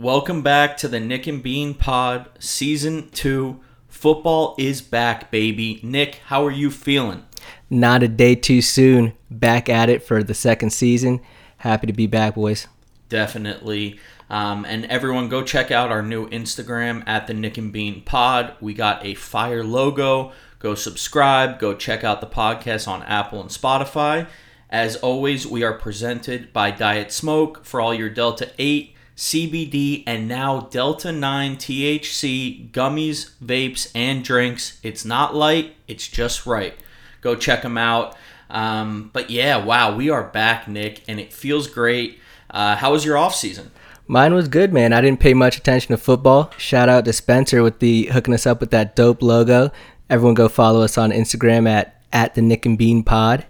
[0.00, 3.60] Welcome back to the Nick and Bean Pod, Season 2.
[3.86, 5.78] Football is back, baby.
[5.82, 7.26] Nick, how are you feeling?
[7.68, 9.12] Not a day too soon.
[9.30, 11.20] Back at it for the second season.
[11.58, 12.66] Happy to be back, boys.
[13.10, 14.00] Definitely.
[14.30, 18.54] Um, and everyone, go check out our new Instagram at the Nick and Bean Pod.
[18.58, 20.32] We got a fire logo.
[20.60, 21.58] Go subscribe.
[21.58, 24.28] Go check out the podcast on Apple and Spotify.
[24.70, 30.26] As always, we are presented by Diet Smoke for all your Delta 8, CBD, and
[30.26, 34.80] now Delta 9 THC gummies, vapes, and drinks.
[34.82, 36.72] It's not light, it's just right.
[37.20, 38.16] Go check them out.
[38.48, 42.18] Um, but yeah, wow, we are back, Nick, and it feels great.
[42.48, 43.70] Uh, how was your off season?
[44.06, 44.94] Mine was good, man.
[44.94, 46.50] I didn't pay much attention to football.
[46.56, 49.70] Shout out to Spencer with the hooking us up with that dope logo.
[50.08, 53.44] Everyone go follow us on Instagram at at the Nick and Bean Pod.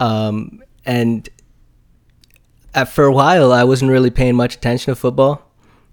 [0.00, 1.28] Um, and
[2.74, 5.50] at, for a while, I wasn't really paying much attention to football.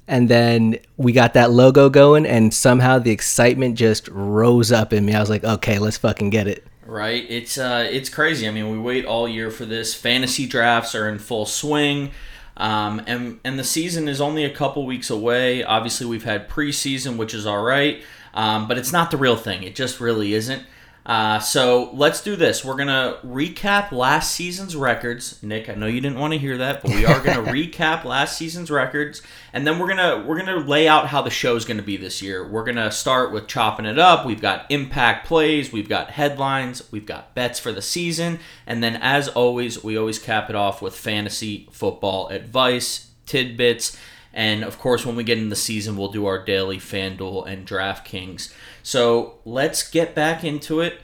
[0.07, 5.05] And then we got that logo going, and somehow the excitement just rose up in
[5.05, 5.13] me.
[5.13, 6.65] I was like, okay, let's fucking get it.
[6.85, 7.25] Right?
[7.29, 8.47] It's uh, it's crazy.
[8.47, 9.93] I mean, we wait all year for this.
[9.93, 12.11] Fantasy drafts are in full swing.
[12.57, 15.63] Um, and and the season is only a couple weeks away.
[15.63, 19.63] Obviously, we've had preseason, which is all right, um, but it's not the real thing.
[19.63, 20.63] It just really isn't.
[21.03, 22.63] Uh, so let's do this.
[22.63, 25.41] We're gonna recap last season's records.
[25.41, 28.37] Nick, I know you didn't want to hear that, but we are gonna recap last
[28.37, 31.97] season's records, and then we're gonna we're gonna lay out how the show's gonna be
[31.97, 32.47] this year.
[32.47, 34.25] We're gonna start with chopping it up.
[34.27, 38.95] We've got impact plays, we've got headlines, we've got bets for the season, and then
[38.97, 43.97] as always, we always cap it off with fantasy football advice, tidbits.
[44.33, 47.67] And of course, when we get in the season, we'll do our daily FanDuel and
[47.67, 48.53] DraftKings.
[48.83, 51.01] So let's get back into it.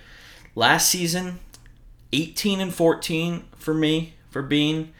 [0.56, 1.39] Last season,
[2.14, 4.94] 18 and 14 for me, for Bean.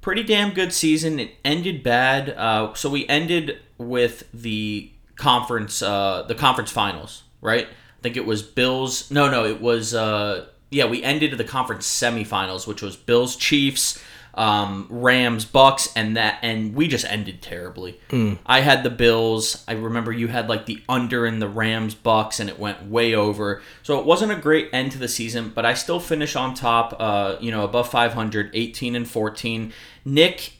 [0.00, 1.20] Pretty damn good season.
[1.20, 2.30] It ended bad.
[2.30, 7.66] Uh, so we ended with the conference, uh, the conference finals, right?
[7.66, 9.10] I think it was Bills.
[9.10, 9.94] No, no, it was.
[9.94, 14.02] Uh, yeah, we ended the conference semifinals, which was Bills Chiefs
[14.36, 18.00] um, Rams, Bucks, and that, and we just ended terribly.
[18.10, 18.38] Mm.
[18.44, 19.64] I had the Bills.
[19.68, 23.14] I remember you had like the under in the Rams, Bucks, and it went way
[23.14, 23.62] over.
[23.82, 26.96] So it wasn't a great end to the season, but I still finished on top.
[26.98, 29.72] Uh, you know, above 500, 18 and 14.
[30.04, 30.52] Nick,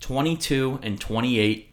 [0.00, 1.68] 22 and 28.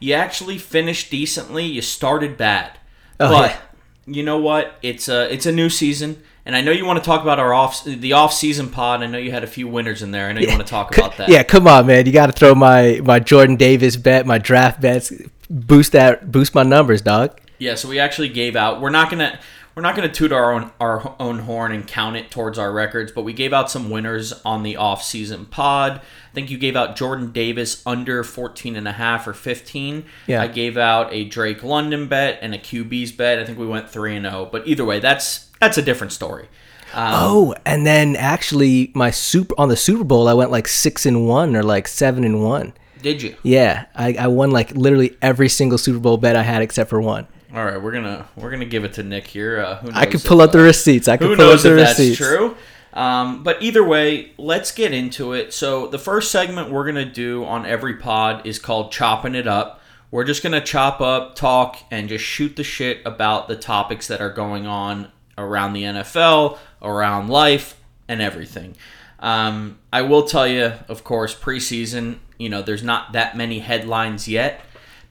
[0.00, 1.64] You actually finished decently.
[1.64, 2.78] You started bad,
[3.20, 4.14] Oh, but yeah.
[4.16, 4.74] you know what?
[4.82, 6.22] It's a it's a new season.
[6.44, 9.02] And I know you want to talk about our off the off season pod.
[9.02, 10.28] I know you had a few winners in there.
[10.28, 11.28] I know you want to talk about that.
[11.28, 12.06] Yeah, come on, man.
[12.06, 15.12] You got to throw my my Jordan Davis bet, my draft bets,
[15.48, 17.38] boost that, boost my numbers, dog.
[17.58, 18.80] Yeah, so we actually gave out.
[18.80, 19.38] We're not gonna
[19.74, 23.12] we're not gonna toot our own our own horn and count it towards our records,
[23.12, 26.00] but we gave out some winners on the off season pod.
[26.00, 30.04] I think you gave out Jordan Davis under 14 and a half or 15.
[30.26, 30.42] Yeah.
[30.42, 33.38] I gave out a Drake London bet and a QB's bet.
[33.38, 36.48] I think we went 3 and 0, but either way, that's that's a different story.
[36.94, 41.06] Um, Oh, and then actually, my super on the Super Bowl, I went like six
[41.06, 42.74] and one or like seven and one.
[43.00, 43.34] Did you?
[43.42, 47.00] Yeah, I, I won like literally every single Super Bowl bet I had except for
[47.00, 47.26] one.
[47.54, 49.60] All right, we're gonna we're gonna give it to Nick here.
[49.60, 51.06] Uh, who knows I could if, pull up the receipts.
[51.06, 52.16] I could Who pull up if the that's receipts.
[52.16, 52.56] true?
[52.94, 55.52] Um, but either way, let's get into it.
[55.52, 59.80] So the first segment we're gonna do on every pod is called chopping it up.
[60.10, 64.20] We're just gonna chop up, talk, and just shoot the shit about the topics that
[64.20, 68.76] are going on around the NFL, around life, and everything.
[69.20, 72.18] Um, I will tell you, of course, preseason.
[72.38, 74.60] You know, there's not that many headlines yet,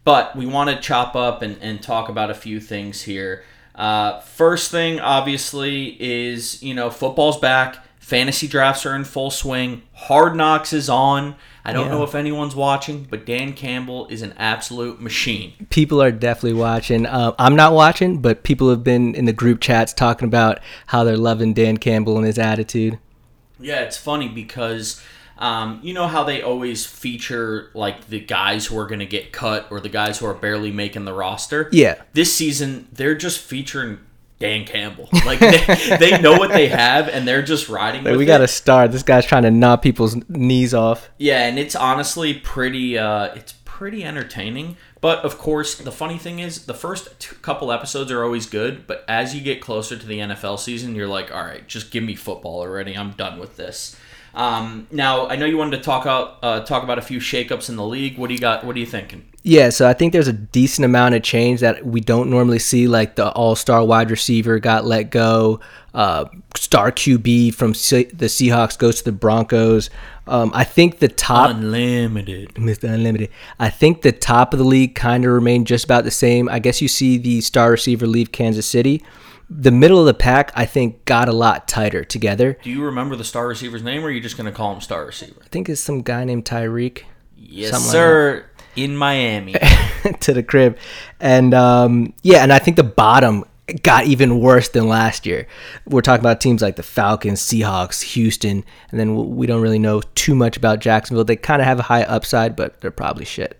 [0.03, 3.44] but we want to chop up and, and talk about a few things here.
[3.75, 7.78] Uh, first thing, obviously, is you know football's back.
[8.00, 9.84] Fantasy drafts are in full swing.
[9.94, 11.35] Hard Knocks is on.
[11.63, 11.91] I don't Yeah.
[11.94, 15.53] know if anyone's watching, but Dan Campbell is an absolute machine.
[15.69, 17.06] People are definitely watching.
[17.06, 21.03] Um, I'm not watching, but people have been in the group chats talking about how
[21.03, 22.97] they're loving Dan Campbell and his attitude.
[23.59, 25.01] Yeah, it's funny because
[25.41, 29.32] um, you know how they always feature like the guys who are going to get
[29.32, 31.67] cut or the guys who are barely making the roster.
[31.72, 31.99] Yeah.
[32.14, 33.97] This season, they're just featuring
[34.38, 35.09] Dan Campbell.
[35.26, 38.03] Like they, they know what they have and they're just riding.
[38.03, 38.91] Like, we got to start.
[38.91, 41.09] This guy's trying to knock people's knees off.
[41.17, 42.97] Yeah, and it's honestly pretty.
[42.97, 44.78] Uh, it's pretty entertaining.
[44.99, 48.85] But of course, the funny thing is, the first two, couple episodes are always good.
[48.85, 52.03] But as you get closer to the NFL season, you're like, all right, just give
[52.03, 52.96] me football already.
[52.96, 53.96] I'm done with this.
[54.33, 57.69] Um, now, I know you wanted to talk out, uh, talk about a few shakeups
[57.69, 58.17] in the league.
[58.17, 58.63] What do you got?
[58.63, 59.25] What are you thinking?
[59.43, 62.87] Yeah, so I think there's a decent amount of change that we don't normally see.
[62.87, 65.59] Like the all-star wide receiver got let go.
[65.93, 66.25] Uh,
[66.55, 69.89] star QB from C- the Seahawks goes to the Broncos.
[70.28, 72.53] Um, I think the top Unlimited.
[72.53, 72.84] Mr.
[72.84, 73.29] Unlimited.
[73.59, 76.47] I think the top of the league kind of remained just about the same.
[76.47, 79.03] I guess you see the star receiver leave Kansas City.
[79.53, 82.57] The middle of the pack, I think, got a lot tighter together.
[82.63, 84.79] Do you remember the star receiver's name, or are you just going to call him
[84.79, 85.41] star receiver?
[85.43, 87.03] I think it's some guy named Tyreek.
[87.35, 88.45] Yes, Something like sir.
[88.77, 89.55] in Miami.
[90.21, 90.77] to the crib.
[91.19, 93.43] And um, yeah, and I think the bottom
[93.83, 95.47] got even worse than last year.
[95.85, 100.01] We're talking about teams like the Falcons, Seahawks, Houston, and then we don't really know
[100.15, 101.23] too much about Jacksonville.
[101.25, 103.57] They kind of have a high upside, but they're probably shit.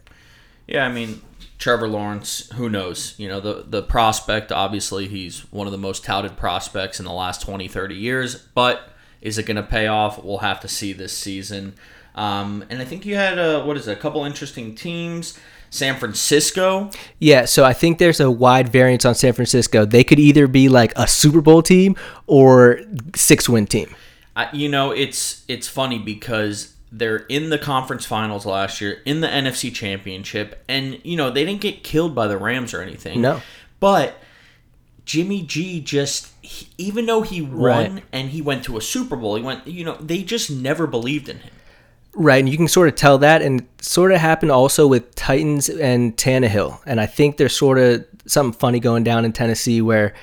[0.68, 1.22] Yeah, I mean,
[1.62, 3.14] Trevor Lawrence, who knows?
[3.18, 7.14] You know, the the prospect, obviously, he's one of the most touted prospects in the
[7.14, 8.90] last 20, 30 years, but
[9.22, 10.24] is it going to pay off?
[10.24, 11.76] We'll have to see this season.
[12.16, 15.40] Um, and I think you had, a, what is it, a couple interesting teams.
[15.74, 16.90] San Francisco.
[17.20, 19.86] Yeah, so I think there's a wide variance on San Francisco.
[19.86, 21.96] They could either be like a Super Bowl team
[22.28, 22.82] or
[23.16, 23.96] six win team.
[24.36, 29.22] Uh, you know, it's it's funny because they're in the conference finals last year, in
[29.22, 33.22] the NFC Championship, and you know they didn't get killed by the Rams or anything.
[33.22, 33.42] No.
[33.80, 34.16] but
[35.06, 37.60] Jimmy G just he, even though he won
[37.96, 38.04] Right.
[38.12, 39.66] and he went to a Super Bowl, he went.
[39.68, 41.52] You know, they just never believed in him.
[42.14, 45.70] Right, and you can sort of tell that, and sort of happened also with Titans
[45.70, 50.14] and Tannehill, and I think there's sort of something funny going down in Tennessee where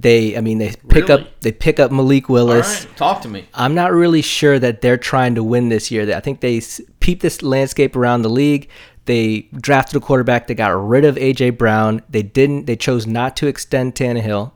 [0.00, 1.22] they, I mean, they pick Really?
[1.24, 2.84] up they pick up Malik Willis.
[2.86, 3.46] right, talk to me.
[3.54, 6.14] I'm not really sure that they're trying to win this year.
[6.14, 6.60] I think they
[7.00, 8.68] peeped this landscape around the league.
[9.06, 10.46] They drafted a quarterback.
[10.46, 12.02] They got rid of AJ Brown.
[12.10, 12.66] They didn't.
[12.66, 14.52] They chose not to extend Tannehill.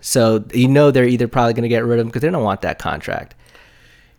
[0.00, 2.42] So you know they're either probably going to get rid of him because they don't
[2.44, 3.34] want that contract.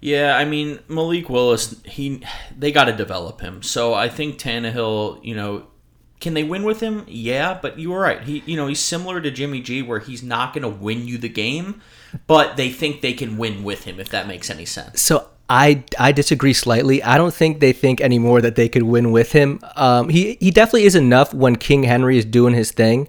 [0.01, 2.23] Yeah, I mean Malik Willis, he
[2.57, 3.61] they got to develop him.
[3.63, 5.67] So I think Tannehill, you know,
[6.25, 7.05] can they win with him?
[7.07, 8.19] Yeah, but you were right.
[8.23, 11.19] He, you know, he's similar to Jimmy G, where he's not going to win you
[11.19, 11.83] the game,
[12.25, 13.99] but they think they can win with him.
[13.99, 15.03] If that makes any sense.
[15.03, 17.03] So I I disagree slightly.
[17.03, 19.59] I don't think they think anymore that they could win with him.
[19.75, 23.07] Um, he he definitely is enough when King Henry is doing his thing,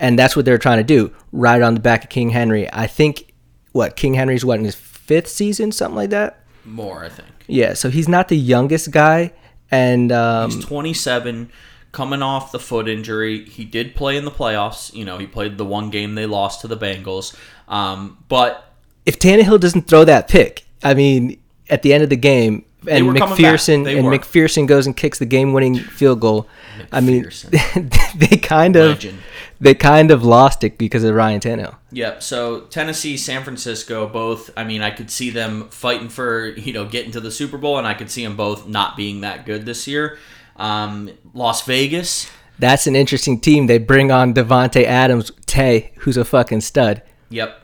[0.00, 1.12] and that's what they're trying to do.
[1.30, 2.68] Ride on the back of King Henry.
[2.72, 3.32] I think
[3.70, 6.42] what King Henry's what in his fifth season, something like that.
[6.64, 7.28] More, I think.
[7.46, 9.32] Yeah, so he's not the youngest guy,
[9.70, 11.52] and um, He's 27,
[11.96, 13.42] coming off the foot injury.
[13.46, 14.92] He did play in the playoffs.
[14.92, 17.34] You know, he played the one game they lost to the Bengals.
[17.68, 18.70] Um, but
[19.06, 21.40] if Tannehill doesn't throw that pick, I mean,
[21.70, 23.54] at the end of the game, and were coming back.
[23.54, 24.12] McPherson and were.
[24.12, 26.46] McPherson goes and kicks the game-winning field goal.
[26.92, 27.30] I mean,
[28.14, 29.18] they kind of Legend.
[29.58, 31.76] they kind of lost it because of Ryan Tannehill.
[31.92, 32.22] Yep.
[32.22, 34.50] So Tennessee, San Francisco, both.
[34.54, 37.78] I mean, I could see them fighting for you know getting to the Super Bowl,
[37.78, 40.18] and I could see them both not being that good this year.
[40.58, 42.30] Um, Las Vegas.
[42.58, 43.66] That's an interesting team.
[43.66, 47.02] They bring on Davante Adams, Tay, who's a fucking stud.
[47.28, 47.60] Yep.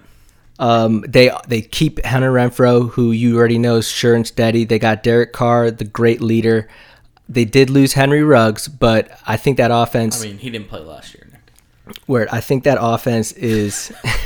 [0.59, 4.65] Um, they they keep Hunter Renfrow, who you already know is sure and steady.
[4.65, 6.69] They got Derek Carr, the great leader.
[7.29, 10.81] They did lose Henry Ruggs, but I think that offense, I mean, he didn't play
[10.81, 11.27] last year.
[11.33, 11.97] Nick.
[12.06, 13.93] where I think that offense is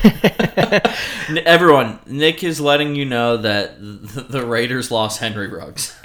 [1.45, 5.97] Everyone, Nick is letting you know that the Raiders lost Henry Ruggs.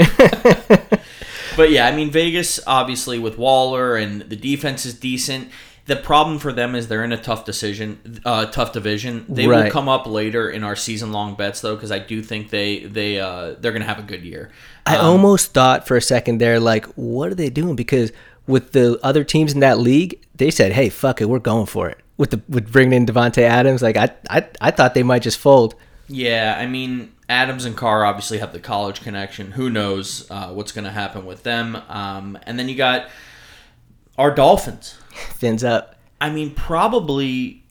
[1.55, 5.49] but yeah, I mean Vegas obviously with Waller and the defense is decent.
[5.85, 9.25] The problem for them is they're in a tough decision, uh, tough division.
[9.27, 12.49] They will come up later in our season long bets though, because I do think
[12.49, 14.51] they they uh, they're gonna have a good year.
[14.85, 17.75] I almost thought for a second there, like, what are they doing?
[17.75, 18.11] Because
[18.47, 21.89] with the other teams in that league, they said, "Hey, fuck it, we're going for
[21.89, 25.23] it." With the with bringing in Davante Adams, like I, I I thought they might
[25.23, 25.75] just fold.
[26.07, 29.51] Yeah, I mean Adams and Carr obviously have the college connection.
[29.53, 31.77] Who knows uh, what's gonna happen with them?
[31.87, 33.07] Um, and then you got
[34.17, 34.95] our Dolphins.
[35.35, 35.95] Fins up.
[36.19, 37.63] I mean, probably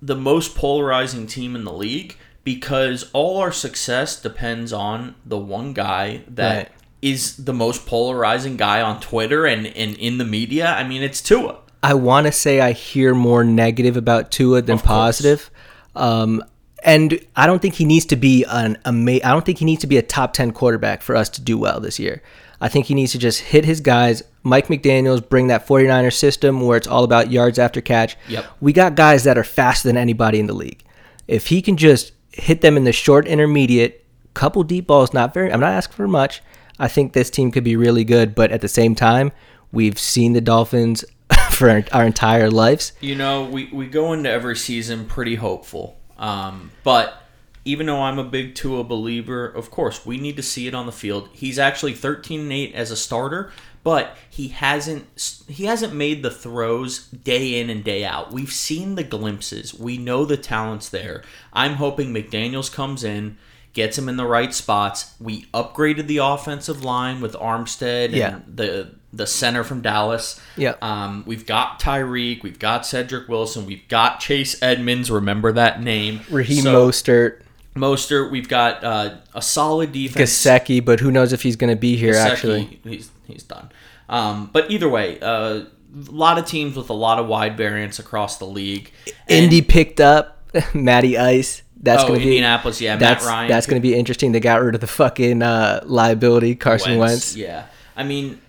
[0.00, 5.72] the most polarizing team in the league because all our success depends on the one
[5.72, 6.70] guy that
[7.02, 7.46] is Right.
[7.46, 10.68] the most polarizing guy on Twitter and, and in the media.
[10.68, 11.58] I mean, it's Tua.
[11.82, 15.50] I want to say I hear more negative about Tua than positive.
[15.94, 16.42] Um,
[16.84, 19.80] and I don't think he needs to be an ama- I don't think he needs
[19.82, 22.22] to be a top 10 quarterback for us to do well this year.
[22.60, 24.22] I think he needs to just hit his guys.
[24.42, 28.16] Mike McDaniels bring that 49er system where it's all about yards after catch.
[28.28, 28.46] Yep.
[28.60, 30.82] We got guys that are faster than anybody in the league.
[31.28, 34.04] If he can just hit them in the short intermediate,
[34.34, 36.42] couple deep balls, not very I'm not asking for much.
[36.78, 39.32] I think this team could be really good, but at the same time,
[39.72, 41.04] we've seen the Dolphins
[41.50, 42.92] for our, our entire lives.
[43.00, 45.97] You know, we, we go into every season pretty hopeful.
[46.18, 47.22] Um, but
[47.64, 50.86] even though I'm a big Tua believer, of course, we need to see it on
[50.86, 51.28] the field.
[51.32, 53.52] He's actually 13 and 8 as a starter,
[53.84, 55.06] but he hasn't
[55.48, 58.32] he hasn't made the throws day in and day out.
[58.32, 59.72] We've seen the glimpses.
[59.74, 61.22] We know the talent's there.
[61.52, 63.36] I'm hoping McDaniels comes in,
[63.74, 65.14] gets him in the right spots.
[65.20, 68.38] We upgraded the offensive line with Armstead and Yeah.
[68.52, 70.40] the the center from Dallas.
[70.56, 70.74] Yeah.
[70.82, 75.10] Um, we've got Tyreek, we've got Cedric Wilson, we've got Chase Edmonds.
[75.10, 76.20] Remember that name.
[76.30, 77.40] Raheem So- Mostert,
[77.74, 78.30] Mostert.
[78.30, 80.30] We've got uh, a solid defense.
[80.30, 82.80] Gasecki, but who knows if he's going to be here, Gesicki, actually.
[82.84, 83.70] he's he's done.
[84.08, 87.98] Um, but either way, uh, a lot of teams with a lot of wide variance
[87.98, 88.90] across the league.
[89.28, 90.42] And- Indy picked up
[90.74, 91.62] Matty Ice.
[91.80, 93.48] That's oh, going to be Indianapolis, yeah, that's Matt Ryan.
[93.48, 94.32] that's going to be interesting.
[94.32, 97.36] They got rid of the fucking uh, liability, Carson Wentz.
[97.36, 98.40] Yeah, I mean,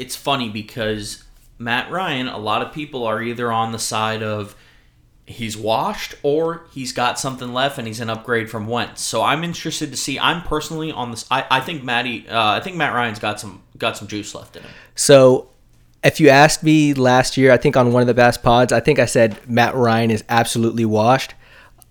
[0.00, 1.24] it's funny because
[1.58, 2.26] Matt Ryan.
[2.26, 4.56] A lot of people are either on the side of
[5.26, 9.02] he's washed or he's got something left and he's an upgrade from Wentz.
[9.02, 10.18] So I'm interested to see.
[10.18, 11.26] I'm personally on this.
[11.30, 12.28] I, I think Matty.
[12.28, 14.70] Uh, I think Matt Ryan's got some got some juice left in him.
[14.94, 15.50] So,
[16.02, 18.80] if you asked me last year, I think on one of the best pods, I
[18.80, 21.34] think I said Matt Ryan is absolutely washed.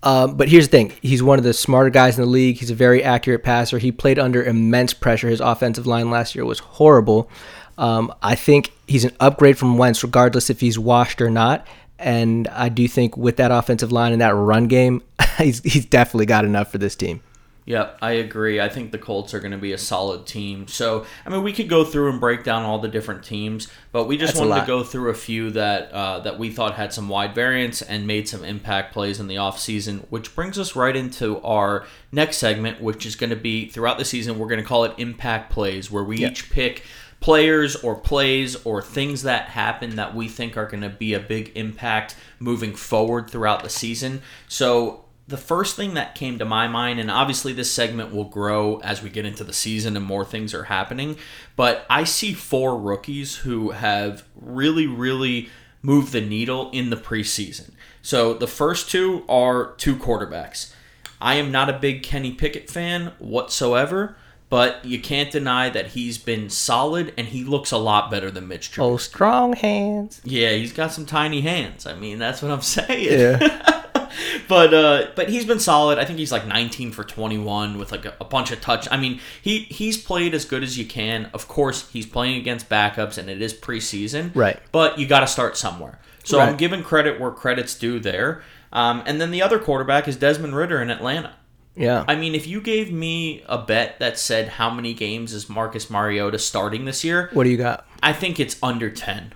[0.02, 2.58] Um, but here's the thing: he's one of the smarter guys in the league.
[2.58, 3.78] He's a very accurate passer.
[3.78, 5.28] He played under immense pressure.
[5.28, 7.30] His offensive line last year was horrible.
[7.80, 11.66] Um, I think he's an upgrade from Wentz, regardless if he's washed or not.
[11.98, 15.02] And I do think with that offensive line and that run game,
[15.38, 17.22] he's he's definitely got enough for this team.
[17.64, 18.60] Yeah, I agree.
[18.60, 20.66] I think the Colts are going to be a solid team.
[20.66, 24.08] So, I mean, we could go through and break down all the different teams, but
[24.08, 26.92] we just That's wanted to go through a few that uh, that we thought had
[26.92, 30.96] some wide variance and made some impact plays in the offseason, which brings us right
[30.96, 34.66] into our next segment, which is going to be throughout the season, we're going to
[34.66, 36.82] call it impact plays, where we each pick
[37.20, 41.20] players or plays or things that happen that we think are going to be a
[41.20, 44.22] big impact moving forward throughout the season.
[44.48, 48.78] So, the first thing that came to my mind, and obviously this segment will grow
[48.78, 51.16] as we get into the season and more things are happening,
[51.54, 55.48] but I see four rookies who have really, really
[55.82, 57.70] moved the needle in the preseason.
[58.02, 60.74] So the first two are two quarterbacks.
[61.20, 64.16] I am not a big Kenny Pickett fan whatsoever,
[64.50, 68.48] but you can't deny that he's been solid and he looks a lot better than
[68.48, 68.82] Mitch Trubisky.
[68.82, 70.20] Oh, strong hands.
[70.24, 71.86] Yeah, he's got some tiny hands.
[71.86, 73.18] I mean, that's what I'm saying.
[73.18, 73.86] Yeah.
[74.48, 75.98] but uh, but he's been solid.
[75.98, 78.88] I think he's like 19 for 21 with like a, a bunch of touch.
[78.90, 81.30] I mean, he he's played as good as you can.
[81.32, 84.34] Of course, he's playing against backups, and it is preseason.
[84.34, 84.58] Right.
[84.72, 86.00] But you got to start somewhere.
[86.22, 88.42] So I'm giving credit where credit's due there.
[88.72, 91.34] Um, and then the other quarterback is Desmond Ridder in Atlanta.
[91.80, 92.04] Yeah.
[92.06, 95.88] I mean, if you gave me a bet that said how many games is Marcus
[95.90, 97.86] Mariota starting this year, What do you got?
[98.02, 99.32] I think it's under 10.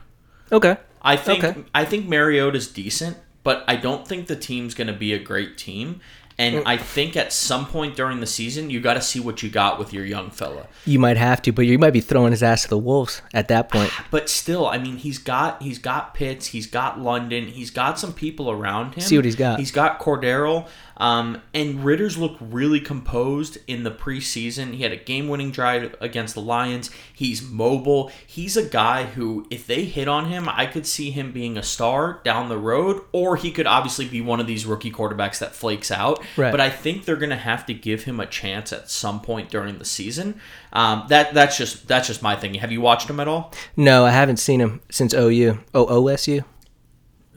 [0.53, 0.77] Okay.
[1.03, 1.65] I think Okay.
[1.75, 5.57] I think Mariota's decent, but I don't think the team's going to be a great
[5.59, 6.01] team.
[6.37, 6.63] And Mm.
[6.67, 9.79] I think at some point during the season, you got to see what you got
[9.79, 10.67] with your young fella.
[10.85, 13.47] You might have to, but you might be throwing his ass to the wolves at
[13.49, 13.93] that point.
[14.11, 18.13] But still, I mean, he's got he's got Pitts, he's got London, he's got some
[18.13, 19.01] people around him.
[19.03, 19.61] See what he's got.
[19.61, 24.75] He's got Cordero, um, and Ridder's looked really composed in the preseason.
[24.75, 26.91] He had a game-winning drive against the Lions.
[27.13, 28.11] He's mobile.
[28.27, 31.63] He's a guy who, if they hit on him, I could see him being a
[31.63, 35.55] star down the road, or he could obviously be one of these rookie quarterbacks that
[35.55, 36.25] flakes out.
[36.37, 36.51] Right.
[36.51, 39.51] But I think they're going to have to give him a chance at some point
[39.51, 40.41] during the season.
[40.73, 42.55] Um, that that's just that's just my thing.
[42.55, 43.53] Have you watched him at all?
[43.77, 45.61] No, I haven't seen him since OU.
[45.73, 46.45] Oh, OSU.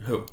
[0.00, 0.26] Who?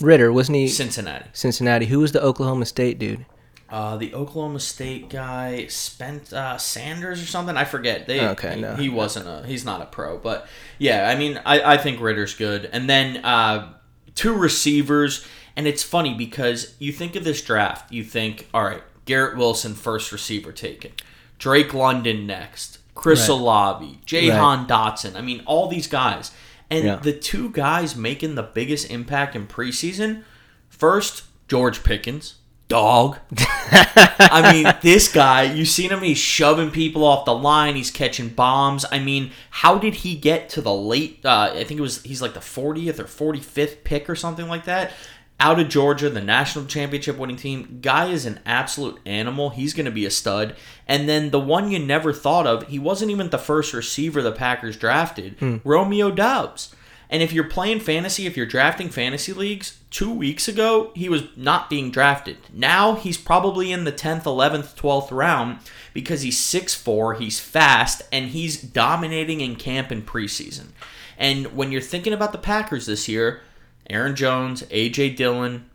[0.00, 0.68] Ridder wasn't he?
[0.68, 1.26] Cincinnati.
[1.32, 1.86] Cincinnati.
[1.86, 3.26] Who was the Oklahoma State dude?
[3.70, 7.56] Uh, the Oklahoma State guy, Spent uh, Sanders or something.
[7.56, 8.06] I forget.
[8.06, 8.76] They, Okay, he, no.
[8.76, 9.44] he wasn't a.
[9.46, 10.46] He's not a pro, but
[10.78, 11.08] yeah.
[11.08, 12.68] I mean, I, I think Ridder's good.
[12.72, 13.72] And then uh,
[14.14, 18.82] two receivers, and it's funny because you think of this draft, you think, all right,
[19.06, 20.92] Garrett Wilson first receiver taken,
[21.38, 23.34] Drake London next, Chris Right.
[23.34, 25.16] Olave, Jahan Dotson.
[25.16, 26.30] I mean, all these guys,
[26.74, 26.96] and Yeah.
[26.96, 30.22] the two guys making the biggest impact in preseason.
[30.68, 32.36] First, George Pickens,
[32.68, 33.18] dog.
[33.70, 38.28] I mean, this guy, you seen him, he's shoving people off the line, he's catching
[38.30, 38.84] bombs.
[38.90, 42.22] I mean, how did he get to the late uh, I think it was he's
[42.22, 44.92] like the 40th or 45th pick or something like that.
[45.40, 47.80] Out of Georgia, the national championship winning team.
[47.82, 49.50] Guy is an absolute animal.
[49.50, 50.56] He's going to be a stud.
[50.86, 54.32] And then the one you never thought of, he wasn't even the first receiver the
[54.32, 55.56] Packers drafted, hmm.
[55.64, 56.74] Romeo Doubs.
[57.10, 61.22] And if you're playing fantasy, if you're drafting fantasy leagues, two weeks ago, he was
[61.36, 62.38] not being drafted.
[62.52, 65.58] Now he's probably in the 10th, 11th, 12th round
[65.92, 70.68] because he's 6'4, he's fast, and he's dominating in camp and preseason.
[71.16, 73.42] And when you're thinking about the Packers this year,
[73.90, 75.10] Aaron Jones, A.J.
[75.10, 75.68] Dillon,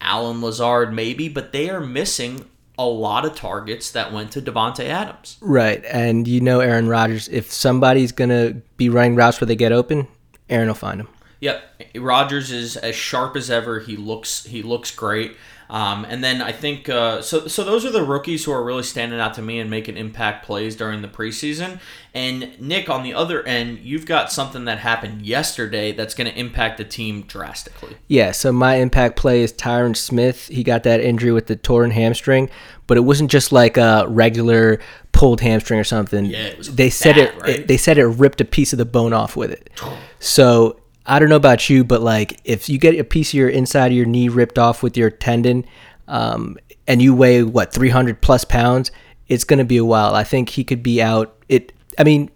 [0.00, 2.44] Allen Lazard, maybe, but they are missing
[2.78, 5.36] a lot of targets that went to Davante Adams.
[5.42, 7.28] Right, and you know Aaron Rodgers.
[7.28, 10.08] If somebody's gonna be running routes where they get open,
[10.48, 11.08] Aaron will find them.
[11.40, 11.62] Yep,
[11.96, 13.80] Rodgers is as sharp as ever.
[13.80, 15.36] He looks he looks great.
[15.70, 17.46] Um, and then I think uh, so.
[17.46, 20.44] So those are the rookies who are really standing out to me and making impact
[20.44, 21.78] plays during the preseason.
[22.12, 26.36] And Nick, on the other end, you've got something that happened yesterday that's going to
[26.36, 27.96] impact the team drastically.
[28.08, 28.32] Yeah.
[28.32, 30.48] So my impact play is Tyron Smith.
[30.48, 32.50] He got that injury with the torn hamstring,
[32.88, 34.80] but it wasn't just like a regular
[35.12, 36.24] pulled hamstring or something.
[36.24, 37.60] Yeah, it was they said it, right?
[37.60, 37.68] it.
[37.68, 39.70] They said it ripped a piece of the bone off with it.
[40.18, 43.48] So I don't know about you, but like if you get a piece of your
[43.48, 45.66] inside of your knee ripped off with your tendon,
[46.06, 48.92] um, and you weigh what 300 plus pounds,
[49.26, 50.14] it's going to be a while.
[50.14, 51.36] I think he could be out.
[51.48, 51.72] It.
[51.98, 52.30] I mean,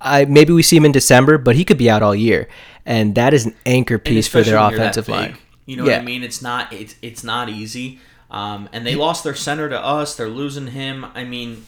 [0.00, 2.48] I maybe we see him in December, but he could be out all year,
[2.84, 5.36] and that is an anchor piece for their especially when you're offensive line.
[5.66, 5.92] You know Yeah.
[5.92, 6.22] what I mean?
[6.24, 8.00] It's not it's it's not easy.
[8.32, 10.16] Um, and they lost their center to us.
[10.16, 11.06] They're losing him.
[11.14, 11.66] I mean,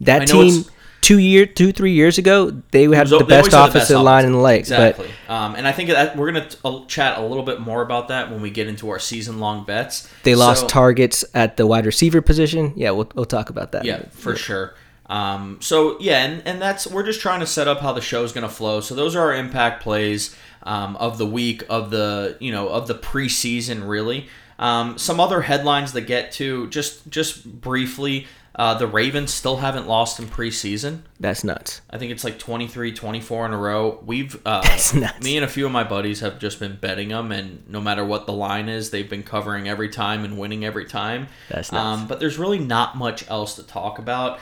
[0.00, 0.64] That I team
[1.02, 4.04] two year, two three years ago, they had the they best had the offensive best
[4.04, 4.60] line in the league.
[4.60, 5.10] Exactly.
[5.28, 8.30] um, and I think that we're gonna uh, chat a little bit more about that
[8.30, 10.02] when we get into our season long bets.
[10.02, 12.72] But they lost So- targets at the wide receiver position.
[12.76, 13.84] Yeah, we'll we'll talk about that.
[13.84, 14.74] Yeah, for sure.
[15.06, 18.24] Um, so yeah, and, and that's we're just trying to set up how the show
[18.24, 18.80] is gonna flow.
[18.80, 22.86] So those are our impact plays um, of the week of the you know of
[22.86, 24.28] the preseason really.
[24.58, 28.26] Um, some other headlines that get to just just briefly.
[28.54, 31.00] Uh, the Ravens still haven't lost in preseason.
[31.18, 31.80] That's nuts.
[31.88, 33.98] I think it's like 23, 24 in a row.
[34.04, 35.24] We've uh, That's nuts.
[35.24, 38.04] me and a few of my buddies have just been betting them, and no matter
[38.04, 41.28] what the line is, they've been covering every time and winning every time.
[41.48, 42.00] That's nuts.
[42.02, 44.38] Um, but there's really not much else to talk about.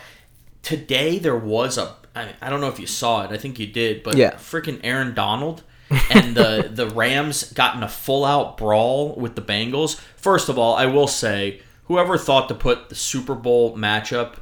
[0.63, 3.31] Today there was a I, I don't know if you saw it.
[3.31, 4.33] I think you did, but Yeah.
[4.35, 5.63] freaking Aaron Donald
[6.11, 10.01] and the the Rams got in a full out brawl with the Bengals.
[10.17, 14.35] First of all, I will say whoever thought to put the Super Bowl matchup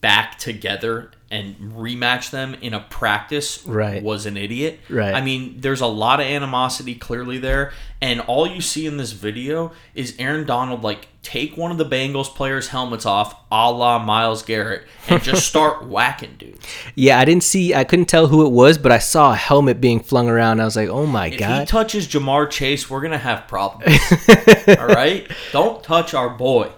[0.00, 4.02] back together and rematch them in a practice Right.
[4.02, 4.80] was an idiot.
[4.90, 5.14] Right.
[5.14, 7.72] I mean, there's a lot of animosity clearly there,
[8.02, 11.84] and all you see in this video is Aaron Donald like take one of the
[11.84, 16.58] Bengals players' helmets off, a la Myles Garrett, and just start whacking dudes.
[16.96, 17.72] Yeah, I didn't see.
[17.72, 20.60] I couldn't tell who it was, but I saw a helmet being flung around.
[20.60, 21.40] I was like, oh my god.
[21.52, 23.96] If he touches Ja'Marr Chase, we're gonna have problems.
[24.76, 26.72] all right, don't touch our boy.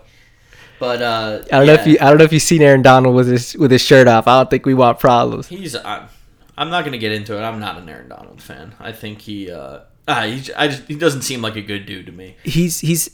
[0.79, 1.99] But uh, I don't know if you.
[2.01, 4.29] I don't know if you've seen Aaron Donald with his with his shirt off.
[4.29, 5.49] I don't think we want problems.
[5.49, 5.75] He's.
[5.75, 6.09] I'm,
[6.57, 7.43] I'm not gonna get into it.
[7.43, 8.75] I'm not an Aaron Donald fan.
[8.81, 9.51] I think he.
[9.51, 12.37] Uh, ah, he, I just, he doesn't seem like a good dude to me.
[12.45, 13.11] He's he's.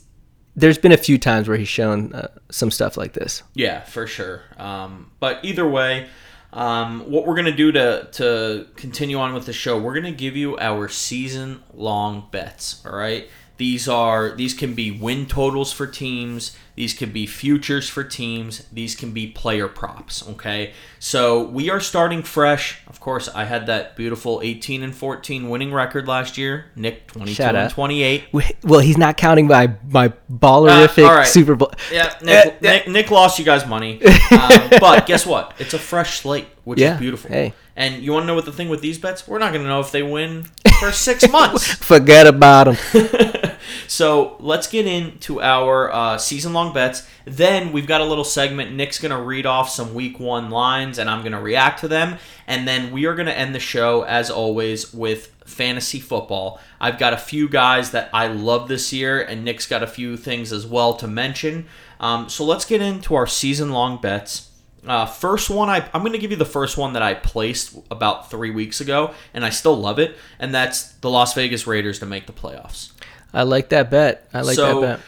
[0.56, 3.42] There's been a few times where he's shown uh, some stuff like this.
[3.54, 4.42] Yeah, for sure.
[4.56, 6.06] Um, but either way,
[6.52, 10.36] um, what we're gonna do to to continue on with the show, we're gonna give
[10.36, 12.84] you our season long bets.
[12.86, 13.28] All right.
[13.56, 16.56] These are these can be win totals for teams.
[16.74, 18.64] These can be futures for teams.
[18.72, 20.28] These can be player props.
[20.30, 20.72] Okay.
[20.98, 22.78] So we are starting fresh.
[22.88, 26.64] Of course, I had that beautiful 18 and 14 winning record last year.
[26.74, 27.70] Nick 22 Shout and out.
[27.70, 28.24] 28.
[28.32, 31.26] We- Well, he's not counting my my ballerific Uh, right.
[31.28, 31.70] Super Bowl.
[31.92, 34.00] Yeah, Nick, Nick, Nick lost you guys money.
[34.34, 35.54] Um, but guess what?
[35.60, 37.30] It's a fresh slate, which Yeah, is beautiful.
[37.30, 37.54] hey.
[37.76, 39.26] And you want to know what the thing with these bets?
[39.26, 40.44] We're not going to know if they win
[40.80, 41.66] for six months.
[41.74, 43.50] Forget about them.
[43.86, 47.06] So let's get into our uh, season long bets.
[47.24, 48.72] Then we've got a little segment.
[48.72, 51.88] Nick's going to read off some week one lines, and I'm going to react to
[51.88, 52.18] them.
[52.46, 56.60] And then we are going to end the show, as always, with fantasy football.
[56.80, 60.16] I've got a few guys that I love this year, and Nick's got a few
[60.16, 61.66] things as well to mention.
[62.00, 64.50] Um, so let's get into our season long bets.
[64.86, 67.76] Uh, first one, I, I'm going to give you the first one that I placed
[67.90, 71.98] about three weeks ago, and I still love it, and that's the Las Vegas Raiders
[72.00, 72.92] to make the playoffs.
[73.32, 74.28] I like that bet.
[74.34, 75.06] I like So- that bet.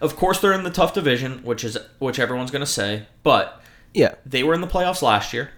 [0.00, 3.62] Of course, they're in the tough division, which is which everyone's going to say, but
[3.92, 4.14] Yeah.
[4.24, 5.50] they were in the playoffs last year.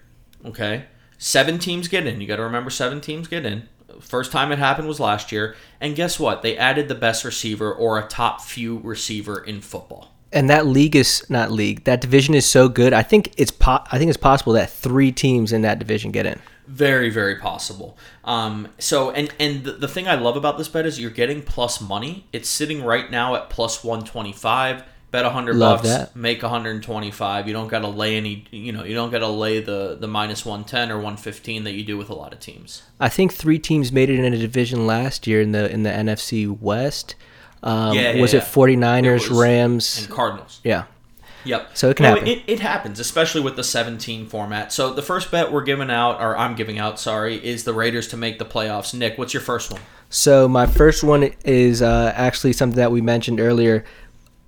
[0.44, 2.20] Okay, seven teams get in.
[2.20, 3.68] You got to remember, seven teams get in.
[4.00, 6.42] First time it happened was last year, and guess what?
[6.42, 10.11] They added the best receiver or a top few receiver in football.
[10.32, 11.84] And that league is not league.
[11.84, 12.92] That division is so good.
[12.92, 16.26] I think it's po- I think it's possible that three teams in that division get
[16.26, 16.40] in.
[16.66, 17.98] Very, very possible.
[18.24, 21.42] Um, so, and and the, the thing I love about this bet is you're getting
[21.42, 22.26] plus money.
[22.32, 24.84] It's sitting right now at plus one twenty five.
[25.10, 26.16] Bet hundred bucks, that.
[26.16, 27.46] make hundred and twenty five.
[27.46, 28.46] You don't got to lay any.
[28.50, 31.64] You know, you don't got to lay the the minus one ten or one fifteen
[31.64, 32.84] that you do with a lot of teams.
[32.98, 35.90] I think three teams made it in a division last year in the in the
[35.90, 37.14] NFC West.
[37.62, 38.40] Um, Yeah, yeah, was yeah.
[38.40, 39.98] it 49ers, It was- Rams?
[40.00, 40.60] And Cardinals.
[40.64, 40.84] Yeah.
[41.44, 41.70] Yep.
[41.74, 42.28] So it can No, happen.
[42.28, 44.72] It, it happens, especially with the 17 format.
[44.72, 48.06] So the first bet we're giving out, or I'm giving out, sorry, is the Raiders
[48.08, 48.94] to make the playoffs.
[48.94, 49.80] Nick, what's your first one?
[50.08, 53.84] So my first one is uh, actually something that we mentioned earlier.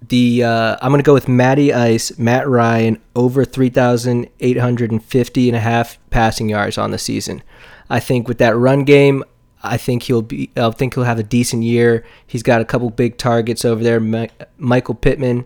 [0.08, 5.98] The uh, I'm gonna go with Matty Ice, Matt Ryan over 3,850 and a half
[6.10, 7.42] passing yards on the season.
[7.90, 9.24] I think with that run game,
[9.64, 10.50] I think he'll be.
[10.56, 12.04] I think he'll have a decent year.
[12.26, 14.00] He's got a couple big targets over there.
[14.00, 15.44] Mi- Michael Pittman.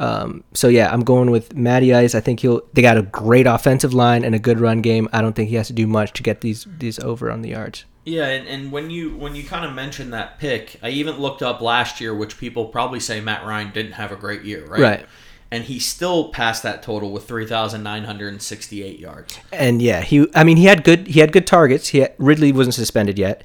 [0.00, 2.14] Um, so yeah, I'm going with Matty Ice.
[2.14, 2.62] I think he'll.
[2.72, 5.08] They got a great offensive line and a good run game.
[5.12, 7.50] I don't think he has to do much to get these these over on the
[7.50, 7.84] yards.
[8.04, 11.42] Yeah, and, and when you when you kind of mentioned that pick, I even looked
[11.42, 14.80] up last year, which people probably say Matt Ryan didn't have a great year, right?
[14.80, 15.06] Right.
[15.54, 19.38] And he still passed that total with 3,968 yards.
[19.52, 20.26] And yeah, he.
[20.34, 21.06] I mean, he had good.
[21.06, 21.88] He had good targets.
[21.88, 23.42] He had, Ridley wasn't suspended yet.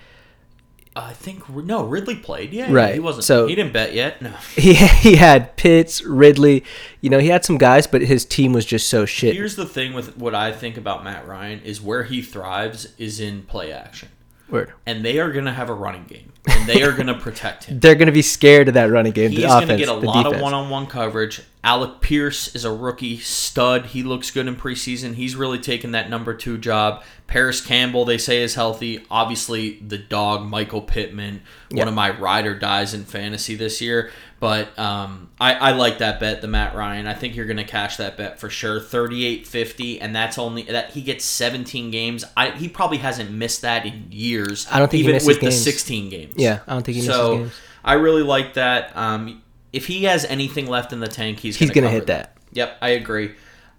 [0.95, 2.51] I think no Ridley played.
[2.51, 3.23] Yeah, Right, He wasn't.
[3.23, 4.21] so- he didn't bet yet.
[4.21, 4.31] No.
[4.55, 6.63] He he had Pitts, Ridley.
[6.99, 9.35] You know, he had some guys, but his team was just so shit.
[9.35, 13.19] Here's the thing with what I think about Matt Ryan is where he thrives is
[13.19, 14.09] in play action,
[14.49, 14.73] Word.
[14.85, 17.65] and they are going to have a running game, and they are going to protect
[17.65, 17.79] him.
[17.81, 19.31] They're gonna be scared of that running game.
[19.31, 20.35] He's the going to get a lot defense.
[20.37, 21.41] of one-on-one coverage.
[21.61, 23.87] Alec Pierce is a rookie stud.
[23.87, 25.15] He looks good in preseason.
[25.15, 27.03] He's really taken that number two job.
[27.27, 29.05] Parris Campbell, they say, is healthy.
[29.11, 31.79] Obviously, the dog Michael Pittman, Yeah.
[31.79, 34.09] one of my ride or dies in fantasy this year.
[34.39, 37.07] But um, I, I like that bet, the Matt Ryan.
[37.07, 38.79] I think you're going to cash that bet for sure.
[38.79, 42.23] Thirty-eight fifty, and that's only that he gets 17 games.
[42.37, 44.65] I, he probably hasn't missed that in years.
[44.71, 46.28] I don't think even with the 16 games.
[46.35, 47.53] Yeah, I don't think he misses So games.
[47.83, 48.95] I really like that.
[48.95, 49.41] Um,
[49.73, 52.35] if he has anything left in the tank, he's He's gonna, gonna hit that.
[52.53, 53.31] Yep, I agree.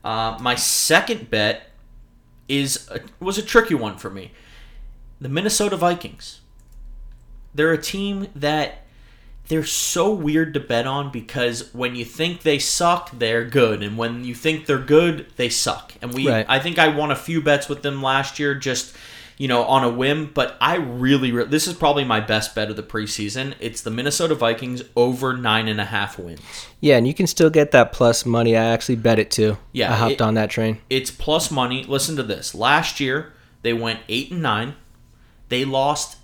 [0.04, 1.70] Uh, my second bet
[2.48, 4.32] is a, was a tricky one for me.
[5.20, 6.40] The Minnesota Vikings.
[7.54, 8.84] They're a team that
[9.48, 13.98] they're so weird to bet on because when you think they suck, they're good, and
[13.98, 15.92] when you think they're good, they suck.
[16.00, 16.46] And we, Right.
[16.48, 18.94] I think I won a few bets with them last year, just
[19.40, 20.30] you know, on a whim.
[20.34, 23.54] But I really, re- this is probably my best bet of the preseason.
[23.58, 26.42] It's the Minnesota Vikings over nine and a half wins.
[26.78, 28.54] Yeah, and you can still get that plus money.
[28.54, 29.56] I actually bet it too.
[29.72, 30.82] Yeah, I hopped it- on that train.
[30.90, 31.84] It's plus money.
[31.84, 32.54] Listen to this.
[32.54, 34.74] Last year they went eight and nine.
[35.48, 36.18] They lost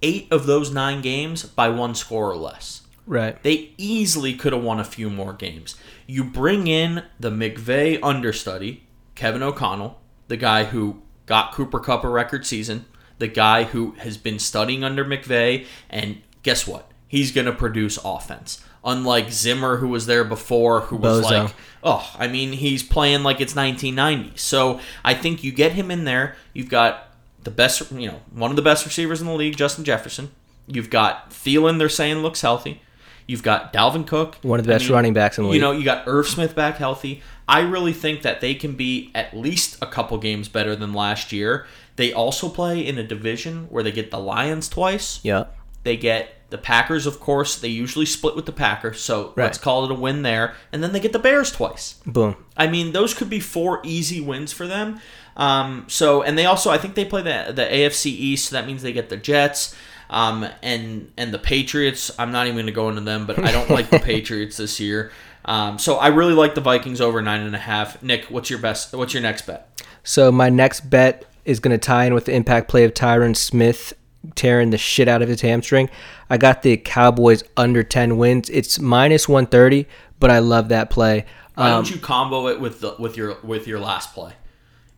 [0.00, 2.82] eight of those nine games by one score or less.
[3.08, 3.42] Right.
[3.42, 5.74] They easily could have won a few more games.
[6.06, 8.84] You bring in the McVay understudy,
[9.16, 12.86] Kevin O'Connell, the guy who got Cooper Kupp a record season,
[13.18, 16.90] the guy who has been studying under McVay, and guess what?
[17.08, 18.62] He's going to produce offense.
[18.84, 21.44] Unlike Zimmer, who was there before, who was Bozo.
[21.44, 24.36] like, oh, I mean, he's playing like it's 1990.
[24.36, 26.36] So I think you get him in there.
[26.52, 27.08] You've got
[27.42, 30.30] the best, you know, one of the best receivers in the league, Justin Jefferson.
[30.68, 32.80] You've got Thielen, they're saying looks healthy.
[33.26, 35.56] You've got Dalvin Cook, One of the I best running backs in the league.
[35.56, 37.22] You know, you got Irv Smith back healthy.
[37.48, 41.32] I really think that they can be at least a couple games better than last
[41.32, 41.66] year.
[41.96, 45.20] They also play in a division where they get the Lions twice.
[45.22, 45.44] Yeah.
[45.84, 47.58] They get the Packers, of course.
[47.58, 50.54] They usually split with the Packers, so let's call it a win there.
[50.72, 51.94] And then they get the Bears twice.
[52.06, 52.36] Boom.
[52.56, 55.00] I mean, those could be four easy wins for them.
[55.36, 58.48] Um, so, and they also, I think they play the the AFC East.
[58.48, 59.74] So that means they get the Jets,
[60.08, 62.10] um, and and the Patriots.
[62.18, 64.80] I'm not even going to go into them, but I don't like the Patriots this
[64.80, 65.12] year.
[65.46, 68.02] Um, so I really like the Vikings over nine and a half.
[68.02, 68.92] Nick, what's your best?
[68.92, 69.82] What's your next bet?
[70.02, 73.36] So my next bet is going to tie in with the impact play of Tyron
[73.36, 73.92] Smith
[74.34, 75.88] tearing the shit out of his hamstring.
[76.28, 78.50] I got the Cowboys under 10 wins.
[78.50, 79.86] It's minus 130,
[80.18, 81.24] but I love that play.
[81.54, 84.32] Why Um, don't you combo it with the with your with your last play?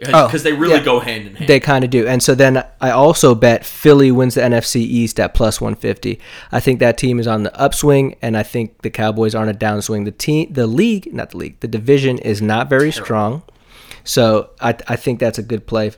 [0.07, 0.85] Oh, Because they really yeah.
[0.85, 1.49] go hand in hand.
[1.49, 2.07] They kind of do.
[2.07, 6.21] And so then I also bet Philly wins the NFC East at plus 150.
[6.53, 9.49] I think that team is on the upswing, and I think the Cowboys are on
[9.49, 10.05] a downswing.
[10.05, 13.43] The team, the league, not the league, the division is not very strong.
[14.05, 15.93] So I, I think that's a good play.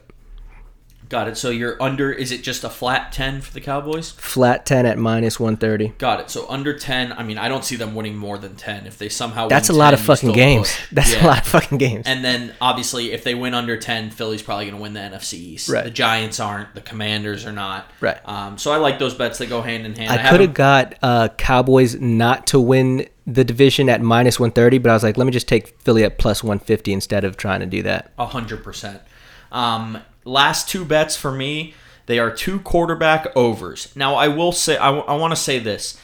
[1.11, 1.37] Got it.
[1.37, 2.12] So you're under.
[2.12, 4.12] Is it just a flat ten for the Cowboys?
[4.12, 5.88] Flat 10 at minus 130.
[5.99, 6.31] Got it.
[6.31, 7.12] So under ten.
[7.12, 8.87] I mean, I don't see them winning more than ten.
[8.87, 10.68] If they somehow That's a win lot of fucking games.
[10.68, 10.87] push.
[10.92, 11.25] That's Yeah.
[11.25, 12.07] a lot of fucking games.
[12.07, 15.35] And then obviously, if they win under ten, Philly's probably going to win the NFC
[15.35, 15.68] East.
[15.68, 15.83] Right.
[15.83, 16.75] The Giants aren't.
[16.77, 17.90] The Commanders are not.
[18.01, 18.18] Right.
[18.25, 20.12] Um, so I like those bets that go hand in hand.
[20.12, 24.79] I have could have got uh, Cowboys not to win the division at minus 130,
[24.79, 27.59] but I was like, let me just take Philly at plus 150 instead of trying
[27.61, 28.12] to do that.
[28.16, 29.01] A hundred percent.
[29.53, 31.74] Um, last two bets for me,
[32.06, 33.92] they are two quarterback overs.
[33.94, 35.98] Now I will say, I, want to say this: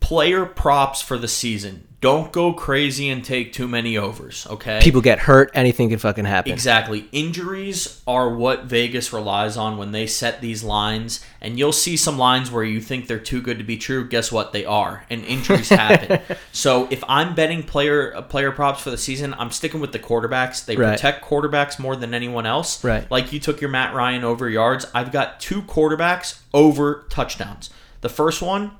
[0.00, 4.80] player props for the season don't go crazy and take too many overs, okay?
[4.82, 6.52] People get hurt, anything can fucking happen.
[6.52, 7.08] Exactly.
[7.12, 11.24] Injuries are what Vegas relies on when they set these lines.
[11.40, 14.06] And you'll see some lines where you think they're too good to be true.
[14.06, 14.52] Guess what?
[14.52, 15.04] They are.
[15.10, 16.20] And injuries happen.
[16.50, 19.98] so if I'm betting player uh, player props for the season, I'm sticking with the
[20.00, 20.64] quarterbacks.
[20.64, 20.92] They Right.
[20.96, 22.82] protect quarterbacks more than anyone else.
[22.82, 23.08] Right.
[23.12, 24.86] Like you took your Matt Ryan over yards.
[24.92, 27.70] I've got two quarterbacks over touchdowns.
[28.00, 28.72] The first one,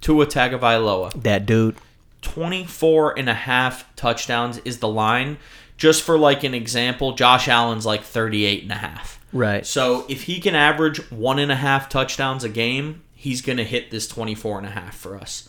[0.00, 1.22] Tua Tagovailoa.
[1.22, 1.76] That dude.
[2.22, 5.38] 24 and a half touchdowns is the line.
[5.76, 9.20] Just for like an example, Josh Allen's like 38 and a half.
[9.32, 9.66] Right.
[9.66, 13.64] So if he can average one and a half touchdowns a game, he's going to
[13.64, 15.48] hit this 24 and a half for us.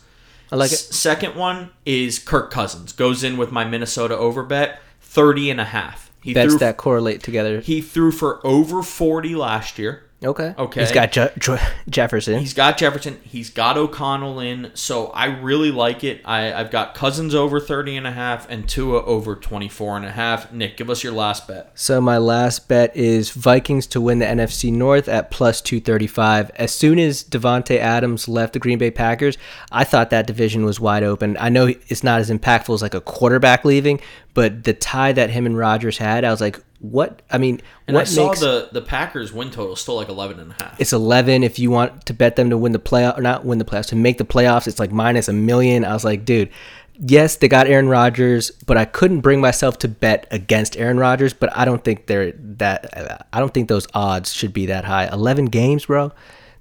[0.50, 0.94] I like S- it.
[0.94, 2.92] Second one is Kirk Cousins.
[2.92, 6.10] Goes in with my Minnesota over bet, 30 and a half.
[6.22, 7.60] He Bets threw, that correlate together.
[7.60, 10.04] he threw for over 40 last year.
[10.24, 10.54] Okay.
[10.58, 10.80] Okay.
[10.80, 11.58] He's got Je- Je-
[11.88, 12.38] Jefferson.
[12.40, 13.20] He's got Jefferson.
[13.22, 14.70] He's got O'Connell in.
[14.74, 16.20] So I really like it.
[16.24, 20.10] I, I've got Cousins over 30 and a half and Tua over 24 and a
[20.10, 20.52] half.
[20.52, 21.72] Nick, give us your last bet.
[21.74, 26.50] So my last bet is Vikings to win the NFC North at plus 235.
[26.56, 29.36] As soon as Davante Adams left the Green Bay Packers,
[29.70, 31.36] I thought that division was wide open.
[31.38, 34.00] I know it's not as impactful as like a quarterback leaving,
[34.32, 36.60] but the tie that him and Rodgers had, I was like,
[36.90, 37.22] what?
[37.30, 40.38] I mean, And what I saw makes the, the Packers win total still like 11
[40.38, 40.80] and a half.
[40.80, 43.58] it's 11 if you want to bet them to win the playoff or not win
[43.58, 45.84] the playoffs to make the playoffs it's like minus a million.
[45.84, 46.50] I was like dude
[46.96, 51.32] yes they got aaron rodgers but i couldn't bring myself to bet against aaron rodgers
[51.32, 55.08] but i don't think they're that i don't think those odds should be that high.
[55.12, 56.12] 11 games bro?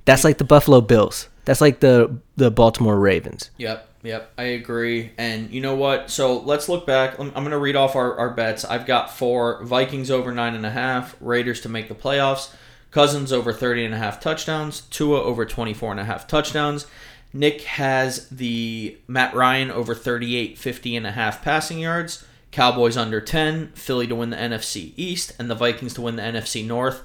[0.06, 1.30] That's like the buffalo bills.
[1.46, 3.52] That's like the the baltimore ravens.
[3.58, 5.12] Yep, yep, I agree.
[5.18, 6.12] And you know what?
[6.12, 7.18] So let's look back.
[7.20, 8.64] I'm, going to read off our, our bets.
[8.66, 12.54] I've got four Vikings over nine and a half, Raiders to make the playoffs,
[12.92, 16.86] Cousins over 30 and a half touchdowns, Tua over 24 and a half touchdowns.
[17.34, 23.20] Nick has the Matt Ryan over 38, 50 and a half passing yards, Cowboys under
[23.20, 27.02] 10, Philly to win the NFC East, and the Vikings to win the NFC North.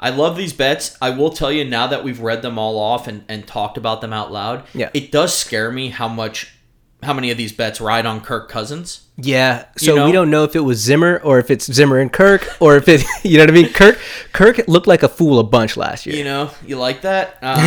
[0.00, 0.96] I love these bets.
[1.00, 4.00] I will tell you now that we've read them all off and, and talked about
[4.00, 4.64] them out loud.
[4.72, 4.88] Yeah.
[4.94, 6.54] It does scare me how much
[7.02, 9.06] how many of these bets ride on Kirk Cousins.
[9.16, 10.06] Yeah, so know?
[10.06, 12.88] we don't know if it was Zimmer or if it's Zimmer and Kirk or if
[12.88, 13.72] it, you know what I mean.
[13.72, 13.98] Kirk,
[14.32, 16.16] Kirk looked like a fool a bunch last year.
[16.16, 17.38] You know, you like that?
[17.42, 17.58] Um,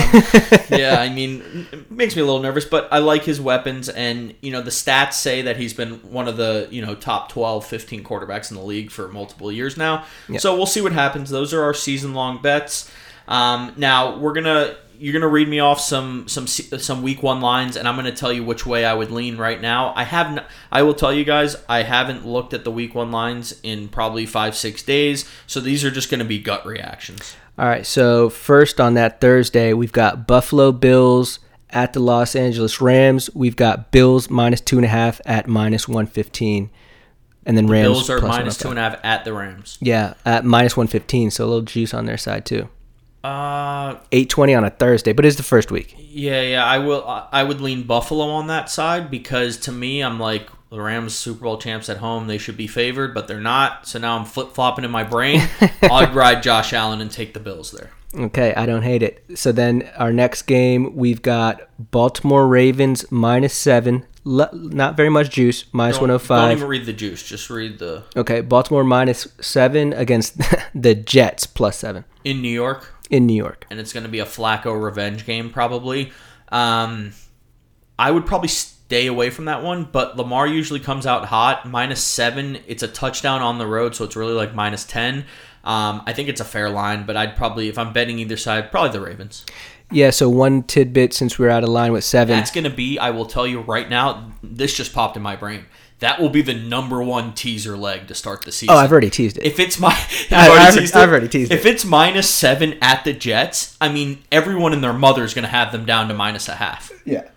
[0.80, 3.89] yeah, I mean, it makes me a little nervous, but I like his weapons.
[3.89, 7.30] And, you know, the stats say that he's been one of the, you know, top
[7.30, 10.06] 12, 15 quarterbacks in the league for multiple years now.
[10.38, 11.30] So we'll see what happens.
[11.30, 12.91] Those are our season long bets.
[13.28, 14.78] Um, now, we're going to.
[15.00, 18.32] You're gonna read me off some some some week one lines, and I'm gonna tell
[18.32, 19.94] you which way I would lean right now.
[19.96, 23.12] I have, n- I will tell you guys, I haven't looked at the week one
[23.12, 27.36] lines in probably five six days, so these are just gonna be gut reactions.
[27.58, 32.80] All right, so first on that Thursday, we've got Buffalo Bills at the Los Angeles
[32.82, 33.30] Rams.
[33.36, 36.70] We've got Bills minus two and a half at minus one fifteen,
[37.46, 38.72] and then Rams Bills are plus minus two 105.
[38.72, 39.78] and a half at the Rams.
[39.82, 42.70] Yeah, at minus one fifteen, so a little juice on their side too.
[43.24, 45.96] Uh, Eight twenty on a Thursday, but it's the first week.
[45.98, 46.66] yeah, yeah.
[46.66, 47.04] I will.
[47.32, 51.44] I would lean Buffalo on that side because to me, I'm like the Rams Super
[51.44, 52.28] Bowl champs at home.
[52.28, 53.88] They should be favored, but they're not.
[53.88, 55.42] So now I'm flip flopping in my brain.
[55.82, 57.92] I'd ride Josh Allen and take the Bills there.
[58.16, 59.24] Okay, I don't hate it.
[59.36, 64.06] So then our next game, we've got Baltimore Ravens minus seven.
[64.26, 67.24] Not very much juice, minus Don't- one hundred Don't even read the juice.
[67.28, 70.38] Just read the Okay, Baltimore minus seven against
[70.76, 73.65] the Jets plus seven in New York, in New York.
[73.69, 76.12] and it's going to be a Flacco revenge game probably.
[76.49, 77.13] Um,
[77.97, 81.67] I would probably stay away from that one, but Lamar usually comes out hot.
[81.69, 85.26] Minus seven, it's a touchdown on the road, so it's really like minus ten.
[85.63, 88.69] Um, I think it's a fair line, but I'd probably, if I'm betting either side,
[88.71, 89.45] probably the Ravens.
[89.91, 92.36] Yeah, so one tidbit since we're out of line with seven.
[92.36, 95.36] That's going to be, I will tell you right now, this just popped in my
[95.36, 95.65] brain.
[96.04, 98.76] That will be the number one teaser leg to start the season.
[98.76, 99.46] oh, I've already teased it.
[99.46, 101.12] If it's my, You've I've already already- teased I've it?
[101.12, 105.24] already teased If it's minus seven at the Jets, I mean, everyone and their mother
[105.24, 106.92] is going to have them down to minus a half.
[107.06, 107.30] yeah.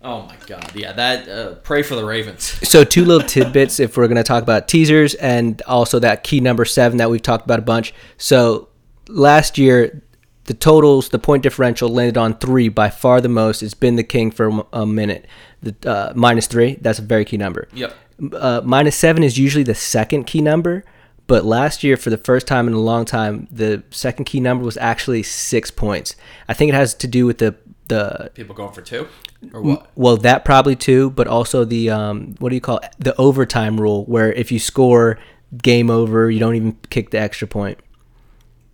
[0.00, 2.56] Oh my god, yeah, that uh, pray for the Ravens.
[2.68, 6.38] So two little tidbits if we're going to talk about teasers and also that key
[6.40, 7.92] number seven that we've talked about a bunch.
[8.16, 8.68] So
[9.08, 10.02] last year,
[10.48, 13.62] the totals, the point differential landed on three by far the most.
[13.62, 15.26] It's been the king for a minute.
[15.62, 17.68] The uh, minus three, that's a very key number.
[17.74, 17.94] Yep.
[18.32, 20.84] Uh, minus seven is usually the second key number,
[21.26, 24.64] but last year, for the first time in a long time, the second key number
[24.64, 26.16] was actually six points.
[26.48, 27.54] I think it has to do with the
[27.88, 29.06] the People going for two
[29.52, 29.90] or what?
[29.96, 32.90] well that probably too, but also the um what do you call it?
[32.98, 35.18] the overtime rule where if you score
[35.62, 37.78] game over, you don't even kick the extra point.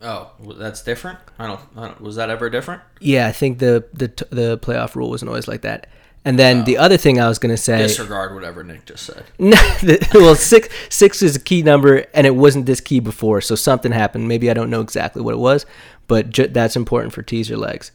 [0.04, 1.18] Oh, that's different.
[1.38, 2.00] I don't, I don't.
[2.00, 2.82] Was that ever different?
[3.00, 5.86] Yeah, I think the the the playoff rule wasn't always like that.
[6.26, 6.82] And then the oh.
[6.82, 9.24] other thing I was gonna say, Disregard whatever Nick just said.
[9.38, 13.40] No, the- well, six six is a key number, and it wasn't this key before,
[13.40, 14.28] so something happened.
[14.28, 15.64] Maybe I don't know exactly what it was,
[16.06, 17.90] but ju- that's important for teaser legs.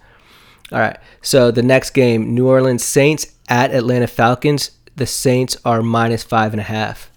[0.72, 4.72] All right, so the next game, New Orleans Saints at Atlanta Falcons.
[4.95, 7.10] The Saints are minus five and a half.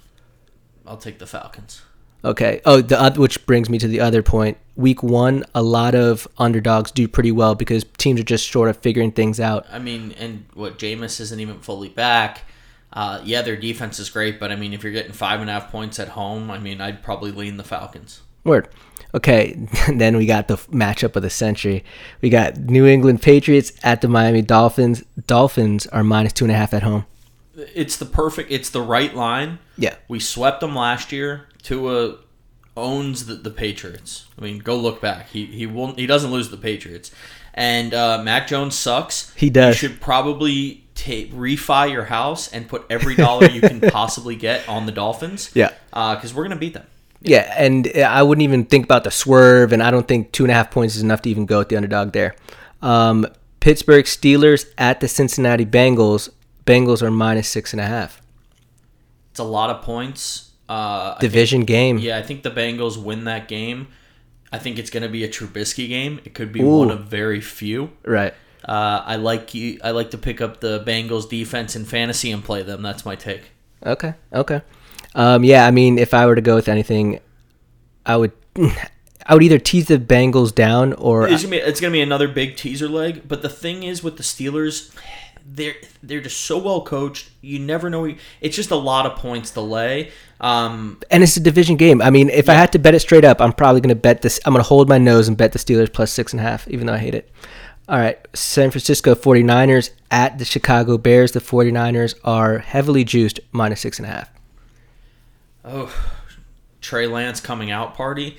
[0.86, 1.82] I'll take the Falcons.
[2.24, 2.60] Okay.
[2.64, 4.56] Oh, the which brings me to the other point.
[4.74, 8.76] Week one, a lot of underdogs do pretty well because teams are just short of
[8.78, 9.66] figuring things out.
[9.70, 12.42] I mean, and what Jameis isn't even fully back.
[12.92, 15.52] Uh, yeah, their defense is great, but I mean, if you're getting five and a
[15.52, 18.20] half points at home, I mean, I'd probably lean the Falcons.
[18.44, 18.68] Word.
[19.14, 19.52] Okay,
[19.94, 21.84] then we got the matchup of the century.
[22.20, 25.02] We got New England Patriots at the Miami Dolphins.
[25.26, 27.06] Dolphins are minus two and a half at home.
[27.54, 28.50] It's the perfect.
[28.50, 29.58] It's the right line.
[29.76, 29.96] Yeah.
[30.08, 31.48] We swept them last year.
[31.62, 32.16] Tua
[32.76, 34.26] owns the, the Patriots.
[34.38, 35.28] I mean, go look back.
[35.28, 35.98] He he won't.
[35.98, 37.10] He doesn't lose the Patriots.
[37.54, 39.32] And uh, Mac Jones sucks.
[39.34, 39.74] He does.
[39.74, 44.66] You should probably take refi your house and put every dollar you can possibly get
[44.68, 45.50] on the Dolphins.
[45.54, 45.72] Yeah.
[45.90, 46.86] Because we're gonna beat them.
[47.24, 50.50] Yeah, and I wouldn't even think about the swerve, and I don't think two and
[50.50, 52.34] a half points is enough to even go with the underdog there.
[52.80, 53.26] Um,
[53.60, 56.30] Pittsburgh Steelers at the Cincinnati Bengals.
[56.66, 58.20] Bengals are minus six and a half.
[59.30, 60.50] It's a lot of points.
[60.68, 61.98] Uh, Division game.
[61.98, 63.88] Yeah, I think the Bengals win that game.
[64.52, 66.20] I think it's going to be a Trubisky game.
[66.24, 66.78] It could be Ooh.
[66.78, 67.90] one of very few.
[68.04, 68.34] Right.
[68.64, 69.80] Uh, I like you.
[69.82, 72.82] I like to pick up the Bengals defense in fantasy and play them.
[72.82, 73.50] That's my take.
[73.84, 74.14] Okay.
[74.32, 74.62] Okay.
[75.14, 77.20] Um, yeah, I mean, if I were to go with anything,
[78.06, 78.32] I would,
[79.26, 82.28] I would either tease the Bengals down or It's gonna be it's gonna be another
[82.28, 83.22] big teaser leg.
[83.26, 84.94] But the thing is with the Steelers,
[85.46, 87.30] they're they're just so well coached.
[87.40, 88.14] You never know.
[88.40, 90.10] It's just a lot of points to lay.
[90.40, 92.02] Um, and it's a division game.
[92.02, 94.22] I mean, if I had to bet it straight up, I'm probably going to bet
[94.22, 94.40] this.
[94.44, 96.66] I'm going to hold my nose and bet the Steelers plus six and a half,
[96.68, 97.30] even though I hate it.
[97.88, 98.18] All right.
[98.34, 101.32] San Francisco 49ers at the Chicago Bears.
[101.32, 104.30] The 49ers are heavily juiced minus six and a half.
[105.64, 105.94] oh,
[106.80, 108.38] Trey Lance coming out party.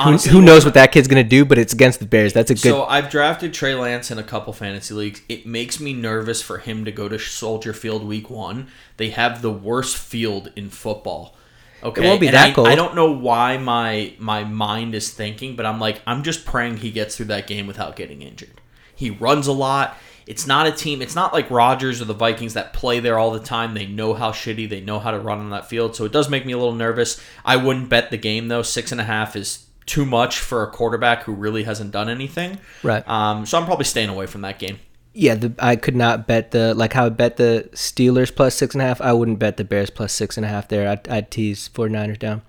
[0.00, 2.32] Who, Honestly, who knows what that kid's going to do, but it's against the Bears.
[2.32, 2.62] That's a good.
[2.62, 5.20] So I've drafted Trey Lance in a couple fantasy leagues.
[5.28, 8.68] It makes me nervous for him to go to Soldier Field Week One.
[8.96, 11.36] They have the worst field in football.
[11.82, 12.68] Okay, It won't be And that I, cold.
[12.68, 16.78] I don't know why my my mind is thinking, but I'm like, I'm just praying
[16.78, 18.60] he gets through that game without getting injured.
[18.94, 19.96] He runs a lot.
[20.26, 21.02] It's not a team.
[21.02, 23.74] It's not like Rodgers or the Vikings that play there all the time.
[23.74, 24.68] They know how shitty.
[24.68, 25.96] They know how to run on that field.
[25.96, 27.20] So it does make me a little nervous.
[27.44, 28.62] I wouldn't bet the game though.
[28.62, 32.58] Six and a half is too much for a quarterback who really hasn't done anything.
[32.82, 33.06] Right.
[33.08, 34.78] Um, so I'm probably staying away from that game.
[35.14, 38.74] yeah, the, I could not bet the like how I bet the Steelers plus six
[38.74, 39.00] and a half.
[39.00, 40.88] I wouldn't bet the Bears plus six and a half there.
[40.88, 42.42] I'd, I'd tease 49ers down.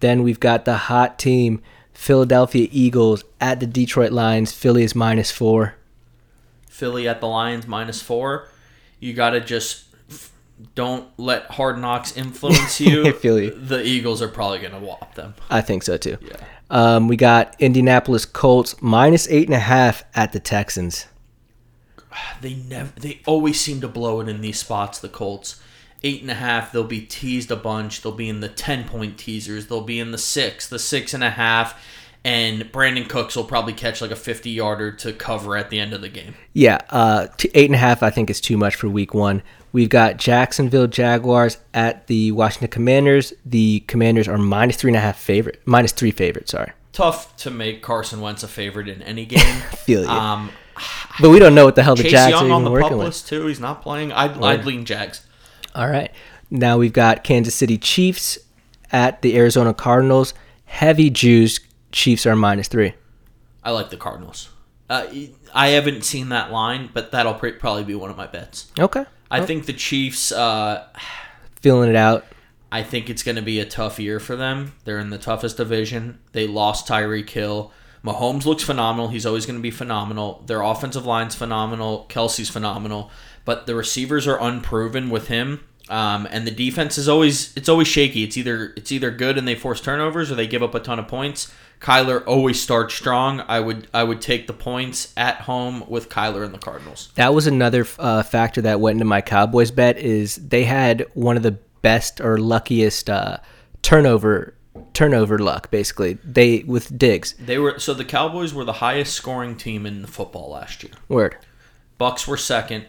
[0.00, 1.62] Then we've got the hot team,
[1.94, 4.52] Philadelphia Eagles at the Detroit Lions.
[4.52, 5.76] Philly is minus four.
[6.68, 8.48] Philly at the Lions minus four.
[8.98, 9.84] You got to just
[10.74, 13.06] don't let Hard Knocks influence you.
[13.06, 13.50] I feel you.
[13.50, 15.34] The Eagles are probably going to whop them.
[15.50, 16.18] I think so too.
[16.20, 16.36] Yeah.
[16.70, 21.06] Um, we got Indianapolis Colts minus eight and a half at the Texans.
[22.40, 22.92] They never.
[22.98, 24.98] They always seem to blow it in these spots.
[24.98, 25.60] The Colts.
[26.04, 26.72] Eight and a half.
[26.72, 28.02] They'll be teased a bunch.
[28.02, 29.68] They'll be in the ten point teasers.
[29.68, 31.80] They'll be in the six, the six and a half,
[32.24, 35.92] and Brandin Cooks will probably catch like a fifty yarder to cover at the end
[35.92, 36.34] of the game.
[36.52, 39.42] Yeah, uh, t- eight and a half I think is too much for week one.
[39.72, 43.32] We've got Jacksonville Jaguars at the Washington Commanders.
[43.44, 46.48] The Commanders are minus three and a half favorite, minus three favorite.
[46.48, 49.40] Sorry, Tough to make Carson Wentz a favorite in any game.
[49.76, 50.08] feel you.
[50.08, 50.50] Um,
[51.20, 52.92] but we don't know what the hell the Chase Jags are Young on the pup
[52.92, 53.46] list too.
[53.46, 54.12] He's not playing.
[54.12, 55.26] I'd, I'd lean Jags.
[55.74, 56.10] All right,
[56.50, 58.38] now we've got Kansas City Chiefs
[58.90, 60.34] at the Arizona Cardinals.
[60.66, 61.60] Heavy juice.
[61.92, 62.94] Chiefs are minus three.
[63.62, 64.48] I like the Cardinals.
[64.90, 65.06] Uh,
[65.54, 68.70] I haven't seen that line, but that'll pr- probably be one of my bets.
[68.78, 70.32] Okay, I think the Chiefs.
[70.32, 70.86] Uh,
[71.60, 72.24] feeling it out.
[72.70, 74.72] I think it's going to be a tough year for them.
[74.84, 76.18] They're in the toughest division.
[76.32, 77.70] They lost Tyreek Hill.
[78.02, 79.08] Mahomes looks phenomenal.
[79.08, 80.42] He's always going to be phenomenal.
[80.46, 82.06] Their offensive line's phenomenal.
[82.08, 83.10] Kelce's phenomenal,
[83.44, 85.64] but the receivers are unproven with him.
[85.88, 88.24] Um, and the defense is always it's always shaky.
[88.24, 90.98] It's either it's either good and they force turnovers or they give up a ton
[90.98, 91.52] of points.
[91.82, 93.40] Kyler always starts strong.
[93.40, 97.10] I would I would take the points at home with Kyler and the Cardinals.
[97.16, 101.36] That was another uh, factor that went into my Cowboys bet is they had one
[101.36, 103.38] of the best or luckiest uh,
[103.82, 104.54] turnover
[104.94, 106.14] turnover luck basically.
[106.24, 107.34] They with Diggs.
[107.34, 110.92] They were so the Cowboys were the highest scoring team in football last year.
[111.08, 111.36] Word.
[111.98, 112.86] Bucks were second,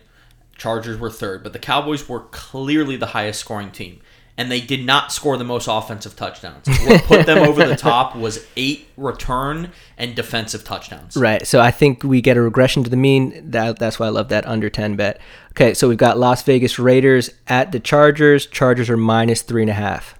[0.55, 4.01] Chargers were third, but the Cowboys were clearly the highest scoring team.
[4.37, 6.67] And they did not score the most offensive touchdowns.
[6.83, 11.15] What put them over the top was eight return and defensive touchdowns.
[11.15, 11.45] Right.
[11.47, 13.51] So I think we get a regression to the mean.
[13.51, 15.19] That that's why I love that under ten bet.
[15.51, 18.47] Okay, so we've got Las Vegas Raiders at the Chargers.
[18.47, 20.19] Chargers are minus three and a half.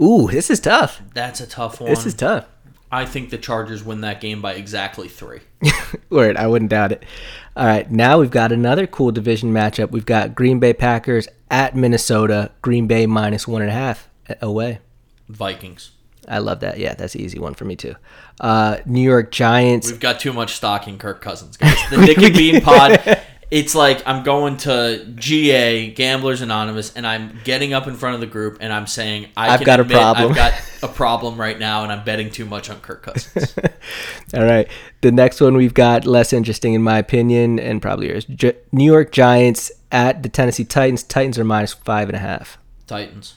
[0.00, 1.00] Ooh, this is tough.
[1.14, 1.90] That's a tough one.
[1.90, 2.46] This is tough.
[2.94, 5.40] I think the Chargers win that game by exactly three.
[6.10, 7.04] Word, I wouldn't doubt it.
[7.56, 9.90] All right, now we've got another cool division matchup.
[9.90, 12.52] We've got Green Bay Packers at Minnesota.
[12.62, 14.08] Green Bay minus one and a half
[14.40, 14.78] away.
[15.28, 15.90] Vikings.
[16.28, 16.78] I love that.
[16.78, 17.96] Yeah, that's an easy one for me too.
[18.40, 19.90] Uh, New York Giants.
[19.90, 21.76] We've got too much stock in Kirk Cousins, guys.
[21.90, 23.20] The and Bean Pod.
[23.54, 28.20] It's like I'm going to GA Gamblers Anonymous, and I'm getting up in front of
[28.20, 30.30] the group, and I'm saying I I've can got a problem.
[30.30, 33.54] I've got a problem right now, and I'm betting too much on Kirk Cousins.
[34.34, 34.66] All right.
[35.02, 38.26] The next one we've got less interesting in my opinion, and probably yours.
[38.72, 41.04] New York Giants at the Tennessee Titans.
[41.04, 42.58] Titans are minus five and a half.
[42.88, 43.36] Titans.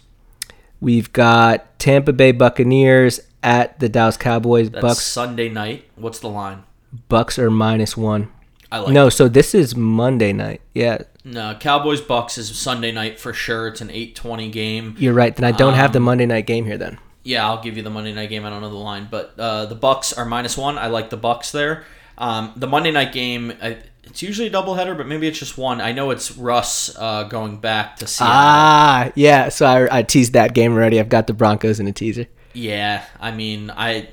[0.82, 4.72] We've got Tampa Bay Buccaneers at the Dallas Cowboys.
[4.72, 5.86] That's Bucks Sunday night.
[5.96, 6.64] What's the line?
[7.08, 8.32] Bucks are minus one.
[8.72, 10.62] I like No, so this is Monday night.
[10.74, 13.68] Yeah, No, Cowboys Bucks is Sunday night for sure.
[13.68, 14.96] It's an 8:20 game.
[14.98, 15.36] you're right.
[15.36, 16.78] Then I don't have Um, the Monday night game here.
[16.78, 18.46] Then Yeah, I'll give you the Monday night game.
[18.46, 20.78] I don't know the line, but uh, the Bucks are minus one.
[20.78, 21.86] I like the Bucks there.
[22.18, 25.80] Um, the Monday night game, I, it's usually a doubleheader, but maybe it's just one.
[25.82, 28.34] I know it's Russ uh, going back to Seattle.
[28.36, 29.50] ah, yeah.
[29.50, 31.00] So I, I teased that game already.
[31.00, 32.26] I've got the Broncos in a teaser.
[32.54, 34.08] Yeah, I mean, I,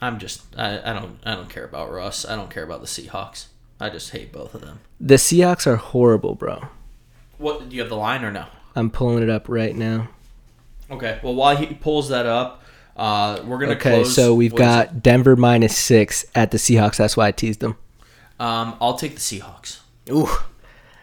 [0.00, 2.24] I'm just, I, I don't, I don't care about Russ.
[2.24, 3.46] I don't care about the Seahawks.
[3.82, 4.80] I just hate both of them.
[5.00, 6.62] The Seahawks are horrible, bro.
[7.38, 8.46] What do you have the line or no?
[8.76, 10.08] I'm pulling it up right now.
[10.90, 11.18] Okay.
[11.22, 12.62] Well, while he pulls that up,
[12.96, 14.14] uh, we're gonna Okay, close.
[14.14, 16.96] so we've what got Denver minus six at the Seahawks.
[16.96, 17.76] That's why I teased them.
[18.38, 19.78] Um, I'll take the Seahawks.
[20.10, 20.28] Ooh,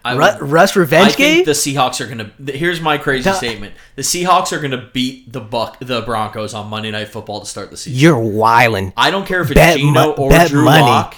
[0.04, 1.44] I Ru- Russ I revenge game.
[1.44, 2.30] think the Seahawks are gonna.
[2.44, 6.54] th- Here's my crazy The- statement: the Seahawks are gonna beat the Buck, the Broncos
[6.54, 7.98] on Monday Night Football to start the season.
[8.00, 8.92] You're wildin'.
[8.96, 10.82] I don't care if it's Bet Geno or Drew money.
[10.82, 11.14] Lock.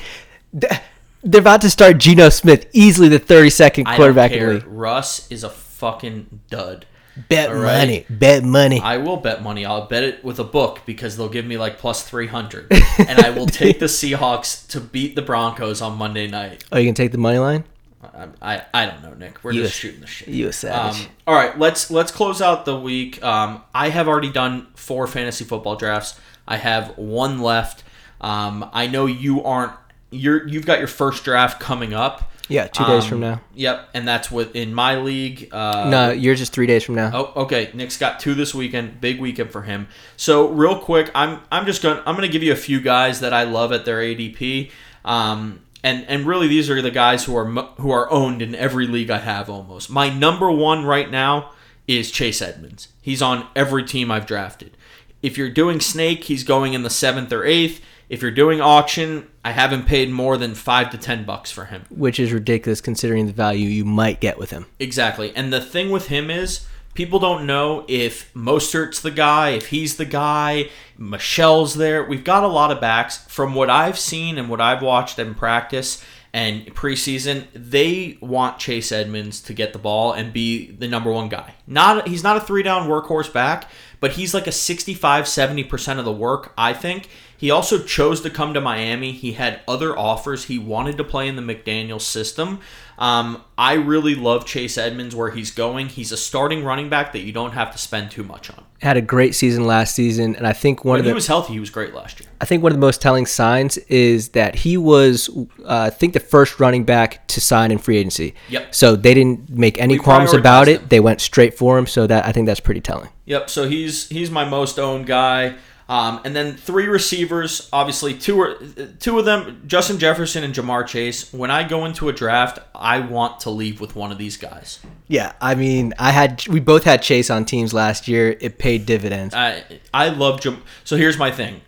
[1.22, 4.44] They're about to start Geno Smith, easily the 32nd quarterback I don't quarterback in the
[4.44, 4.54] care.
[4.54, 4.64] league.
[4.66, 6.86] Russ is a fucking dud.
[7.28, 7.78] Bet All right.
[7.78, 8.06] money.
[8.08, 8.80] Bet money.
[8.80, 9.66] I will bet money.
[9.66, 13.18] I'll bet it with a book because they'll give me like plus three hundred, and
[13.20, 16.64] I will take the Seahawks to beat the Broncos on Monday night.
[16.72, 17.64] oh, you can take the money line?
[18.02, 19.44] I, I, I don't know, Nick.
[19.44, 20.28] We're You just a- shooting the shit.
[20.28, 21.02] You a savage.
[21.02, 23.22] Um, all right, let's let's close out the week.
[23.22, 26.18] Um, I have already done four fantasy football drafts.
[26.48, 27.84] I have one left.
[28.22, 29.72] Um, I know you aren't.
[30.12, 32.30] You're you've got your first draft coming up.
[32.48, 33.40] yeah, two days Um, from now.
[33.54, 35.48] Yep, and that's within my league.
[35.52, 37.10] Uh, No, yours is three days from now.
[37.14, 37.70] Oh, okay.
[37.72, 39.00] Nick's got two this weekend.
[39.00, 39.88] Big weekend for him.
[40.16, 42.80] So real quick, I'm I'm just going to I'm going to give you a few
[42.80, 44.70] guys that I love at their ADP.
[45.04, 48.86] Um, and and really these are the guys who are who are owned in every
[48.86, 49.90] league I have almost.
[49.90, 51.52] My number one right now
[51.88, 52.88] is Chase Edmonds.
[53.00, 54.76] He's on every team I've drafted.
[55.22, 57.80] If you're doing snake, he's going in the seventh or eighth.
[58.12, 61.86] If you're doing auction, I haven't paid more than five to ten bucks for him.
[61.88, 64.66] Which is ridiculous considering the value you might get with him.
[64.78, 65.34] Exactly.
[65.34, 69.96] And the thing with him is people don't know if Mostert's the guy, if he's
[69.96, 72.04] the guy, Michel's there.
[72.04, 73.16] We've got a lot of backs.
[73.28, 76.04] From what I've seen and what I've watched in practice
[76.34, 81.30] and preseason, they want Chase Edmonds to get the ball and be the number one
[81.30, 81.54] guy.
[81.66, 86.04] Not he's not a three down workhorse back, but he's like a 65 70% of
[86.04, 87.08] the work, I think.
[87.42, 89.10] He also chose to come to Miami.
[89.10, 90.44] He had other offers.
[90.44, 92.60] He wanted to play in the McDaniel system.
[92.98, 95.88] Um, I really love Chase Edmonds where he's going.
[95.88, 98.62] He's a starting running back that you don't have to spend too much on.
[98.80, 101.26] Had a great season last season, and I think one When of he the was
[101.26, 102.28] healthy, he was great last year.
[102.40, 105.28] I think one of the most telling signs is that he was,
[105.64, 108.34] uh, I think, the first running back to sign in free agency.
[108.50, 108.72] Yep.
[108.72, 110.82] So they didn't make any We qualms about it.
[110.82, 110.86] him.
[110.90, 111.88] They went straight for him.
[111.88, 113.08] So that I think that's pretty telling.
[113.24, 113.50] Yep.
[113.50, 115.56] So he's he's my most owned guy.
[115.88, 118.56] Um, and then three receivers, obviously two are
[119.00, 121.32] two of them, Justin Jefferson and Ja'Marr Chase.
[121.32, 124.80] When I go into a draft, I want to leave with one of these guys.
[125.08, 128.36] Yeah, I mean, I had we both had Chase on teams last year.
[128.40, 129.34] It paid dividends.
[129.34, 130.62] I I love Jam.
[130.84, 131.60] So here's my thing.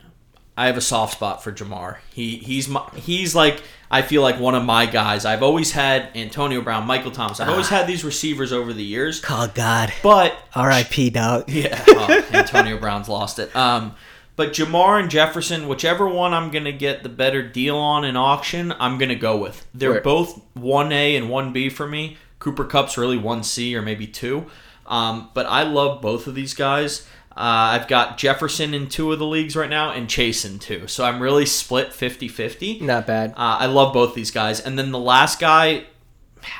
[0.57, 1.99] I have a soft spot for Ja'Marr.
[2.13, 5.25] He he's my, he's like I feel like one of my guys.
[5.25, 7.39] I've always had Antonio Brown, Michael Thomas.
[7.41, 9.23] I've always had these receivers over the years.
[9.29, 11.11] Oh God, But R.I.P.
[11.11, 11.45] Dog.
[11.49, 13.55] yeah, oh, Antonio Brown's lost it.
[13.55, 13.95] Um,
[14.37, 18.73] but Ja'Marr and Jefferson, whichever one I'm gonna get the better deal on in auction,
[18.81, 19.65] I'm gonna go with.
[19.75, 22.17] They're both one A and one B for me.
[22.41, 24.47] Cooper Kupp's really one C or maybe two.
[24.87, 27.07] Um, but I love both of these guys.
[27.37, 30.87] Uh, I've got Jefferson in two of the leagues right now and Chase in two.
[30.87, 32.81] So I'm really split 50 50.
[32.81, 33.31] Not bad.
[33.33, 34.61] Uh, I love both these guys.
[34.61, 35.85] And then the last guy,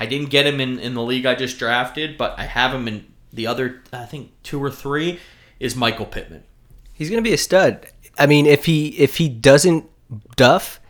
[0.01, 2.89] I didn't get him in, in the league I just drafted, but I have him
[2.89, 5.21] in The other, I think, two or three
[5.61, 6.43] is Michael Pittman.
[6.93, 7.87] He's gonna be a stud.
[8.19, 9.85] I mean, if he if he doesn't
[10.37, 10.81] duff,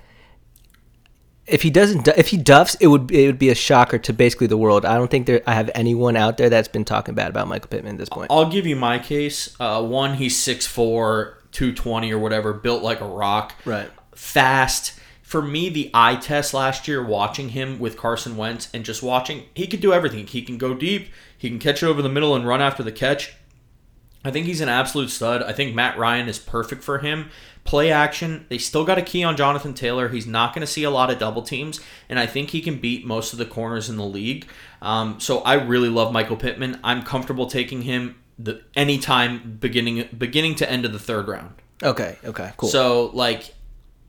[1.47, 4.47] if he doesn't if he duffs, it would it would be a shocker to basically
[4.47, 4.85] the world.
[4.85, 7.69] I don't think there I have anyone out there that's been talking bad about Michael
[7.69, 8.31] Pittman at this point.
[8.31, 9.55] I'll give you my case.
[9.61, 13.55] Uh, one, he's 6'4", 220 or whatever, built like a rock.
[13.65, 13.91] Right.
[14.15, 14.99] Fast.
[15.23, 19.45] For me, the eye test last year, watching him with Carson Wentz and just watching,
[19.55, 20.27] he could do everything.
[20.27, 21.09] He can go deep.
[21.37, 23.35] He can catch it over the middle and run after the catch.
[24.25, 25.43] I think he's an absolute stud.
[25.43, 27.31] I think Matt Ryan is perfect for him.
[27.65, 28.47] Play action.
[28.51, 30.09] They still got a key on Jonathan Taylor.
[30.09, 32.79] He's not going to see a lot of double teams, and I think he can
[32.79, 34.47] beat most of the corners in the league.
[34.83, 36.79] Um, so I really love Michael Pittman.
[36.85, 41.55] I'm comfortable taking him the anytime beginning beginning to end of the third round.
[41.83, 42.19] Okay.
[42.25, 42.53] Okay.
[42.57, 42.69] Cool.
[42.69, 43.55] So like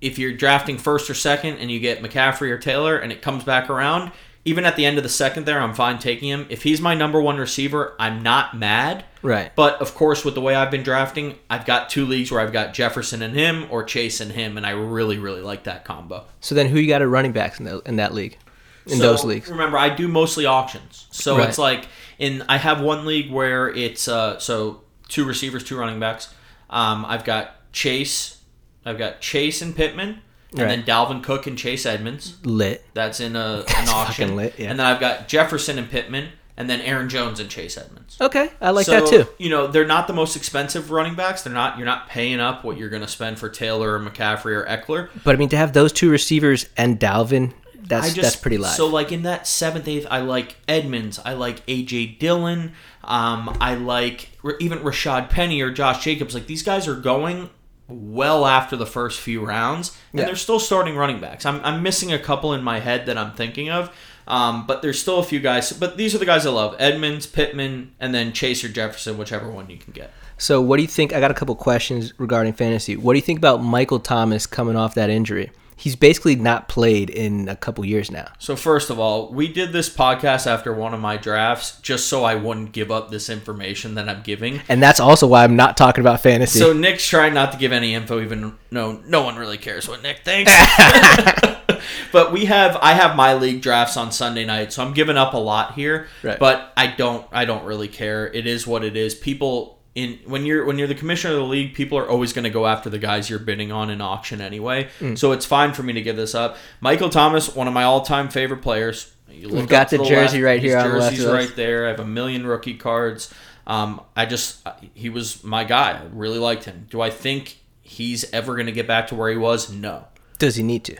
[0.01, 3.43] if you're drafting first or second and you get McCaffrey or Taylor and it comes
[3.43, 4.11] back around,
[4.45, 6.45] even at the end of the second there, I'm fine taking him.
[6.49, 9.03] If he's my number one receiver, I'm not mad.
[9.23, 9.51] right.
[9.55, 12.53] But of course, with the way I've been drafting, I've got two leagues where I've
[12.53, 16.25] got Jefferson and him or Chase and him, and I really, really like that combo.
[16.41, 18.37] So then, who you got at running backs in, the, in that league?
[18.85, 19.49] In So, those leagues.
[19.49, 21.49] Remember, I do mostly auctions, so Right.
[21.49, 21.87] it's like
[22.19, 26.31] in I have one league where it's uh so two receivers, two running backs.
[26.69, 28.41] Um, I've got Chase,
[28.85, 30.21] I've got Chase and Pittman,
[30.57, 30.67] and Right.
[30.69, 32.37] then Dalvin Cook and Chase Edmonds.
[32.43, 32.83] Lit.
[32.93, 34.69] That's in a, an auction, lit, yeah.
[34.69, 38.17] and then I've got Jefferson and Pittman, and then Aaron Jones and Chase Edmonds.
[38.21, 39.27] Okay, I like so, that too.
[39.37, 41.41] You know, they're not the most expensive running backs.
[41.43, 41.77] They're not.
[41.77, 45.09] You're not paying up what you're going to spend for Taylor or McCaffrey or Ekeler.
[45.23, 47.51] But I mean, to have those two receivers and Dalvin,
[47.87, 48.75] that's just, that's pretty live.
[48.75, 51.19] So like in that seventh, eighth, I like Edmonds.
[51.23, 52.71] I like AJ Dillon.
[53.03, 54.29] Um, I like
[54.59, 56.33] even Rashad Penny or Josh Jacobs.
[56.33, 57.49] Like these guys are going
[57.87, 60.25] well after the first few rounds, and Yeah.
[60.25, 61.45] they're still starting running backs.
[61.45, 63.91] I'm, I'm missing a couple in my head that I'm thinking of.
[64.27, 65.71] Um, but there's still a few guys.
[65.71, 69.69] But these are the guys I love: Edmonds, Pittman, and then Chaser Jefferson, whichever one
[69.69, 70.11] you can get.
[70.39, 71.13] So, what do you think?
[71.13, 72.97] I got a couple questions regarding fantasy.
[72.97, 75.51] What do you think about Michael Thomas coming off that injury?
[75.75, 78.27] He's basically not played in a couple years now.
[78.39, 82.23] So first of all, we did this podcast after one of my drafts, just so
[82.23, 84.61] I wouldn't give up this information that I'm giving.
[84.69, 86.59] And that's also why I'm not talking about fantasy.
[86.59, 90.01] So Nick's trying not to give any info, even no no one really cares what
[90.01, 90.51] Nick thinks.
[92.11, 95.33] but we have I have my league drafts on Sunday night, so I'm giving up
[95.33, 96.07] a lot here.
[96.23, 96.39] Right.
[96.39, 98.27] But I don't I don't really care.
[98.27, 99.15] It is what it is.
[99.15, 102.43] People in when you're when you're the commissioner of the league, people are always going
[102.43, 104.89] to go after the guys you're bidding on in auction anyway.
[104.99, 105.17] Mm.
[105.17, 106.57] So it's fine for me to give this up.
[106.81, 109.13] Michael Thomas, one of my all-time favorite players.
[109.31, 111.55] You look got to the jersey right his here on the left jersey's of right
[111.55, 111.85] there.
[111.85, 113.33] I have a million rookie cards.
[113.65, 115.91] Um, I just he was my guy.
[115.91, 116.87] I really liked him.
[116.89, 119.71] Do I think he's ever going to get back to where he was?
[119.71, 120.05] No,
[120.37, 120.97] Does he need to?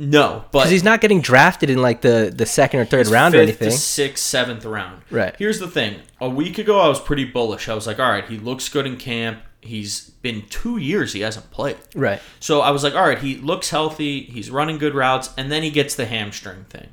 [0.00, 0.44] No.
[0.50, 3.40] But Because he's not getting drafted in like the, the second or third round or
[3.42, 3.70] anything.
[3.70, 5.02] sixth, seventh round.
[5.10, 5.36] Right.
[5.38, 6.00] Here's the thing.
[6.20, 7.68] A week ago, I was pretty bullish.
[7.68, 9.40] I was like, all right, he looks good in camp.
[9.60, 11.76] He's been two years he hasn't played.
[11.94, 12.22] Right.
[12.40, 14.22] So I was like, all right, he looks healthy.
[14.22, 16.88] He's running good routes, and then he gets the hamstring thing.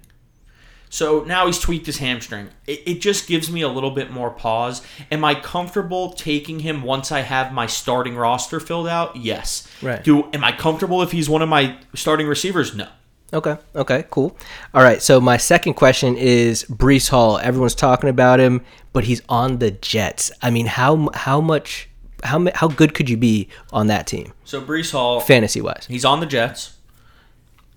[0.89, 2.49] So now he's tweaked his hamstring.
[2.65, 4.81] It, it just gives me a little bit more pause.
[5.11, 9.15] Am I comfortable taking him once I have my starting roster filled out?
[9.15, 9.67] Yes.
[9.81, 10.03] Right.
[10.03, 12.75] Do am I comfortable if he's one of my starting receivers?
[12.75, 12.87] No.
[13.33, 13.57] Okay.
[13.75, 14.05] Okay.
[14.09, 14.37] Cool.
[14.73, 15.01] All right.
[15.01, 17.37] So my second question is Breece Hall.
[17.39, 18.63] Everyone's talking about him,
[18.93, 20.31] but he's on the Jets.
[20.41, 21.89] I mean, how how much
[22.23, 25.85] how how good could you be on that team, So Breece Hall, fantasy wise?
[25.89, 26.77] He's on the Jets.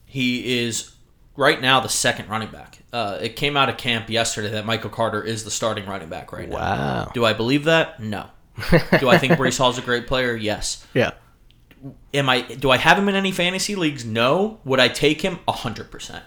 [0.07, 0.90] He is
[1.41, 2.79] right now the second running back.
[2.93, 6.33] Uh, it came out of camp yesterday that Michael Carter is the starting running back
[6.33, 6.57] right now.
[6.57, 7.11] Wow.
[7.15, 7.99] Do I believe that?
[7.99, 8.27] No.
[9.01, 10.37] do I think Breece Hall's a great player?
[10.37, 10.87] Yes.
[10.95, 11.13] Yeah.
[12.13, 12.43] Am I?
[12.43, 14.05] Do I have him in any fantasy leagues?
[14.05, 14.61] No.
[14.67, 15.39] Would I take him?
[15.49, 16.23] hundred percent.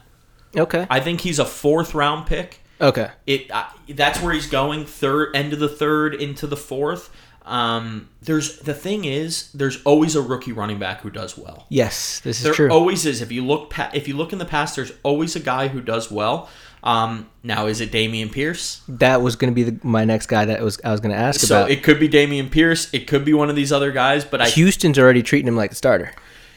[0.58, 0.88] Okay.
[0.90, 2.60] I think he's a fourth round pick.
[2.82, 3.12] Okay.
[3.28, 4.88] It I, that's where he's going.
[4.88, 7.12] Third end of the third into the fourth.
[7.46, 11.66] Um, there's the thing is there's always a rookie running back who does well.
[11.70, 12.70] Yes, this is There true.
[12.72, 13.22] always is.
[13.22, 15.82] If you look, pa- if you look in the past, there's always a guy who
[15.82, 16.50] does well.
[16.84, 18.82] Um, now is it Dameon Pierce?
[18.90, 21.20] that was going to be the, my next guy that was I was going to
[21.22, 21.72] ask So about.
[21.72, 22.94] it could be Dameon Pierce.
[22.94, 24.24] It could be one of these other guys.
[24.26, 26.12] But I, Houston's already treating him like a starter.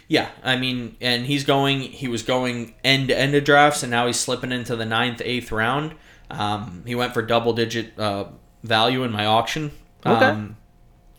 [0.08, 1.80] yeah, I mean, and he's going.
[1.80, 5.20] He was going end to end of drafts, and now he's slipping into the ninth,
[5.24, 5.94] eighth round.
[6.30, 8.26] Um, he went for double digit uh,
[8.62, 9.72] value in my auction.
[10.04, 10.24] Okay.
[10.26, 10.56] Um,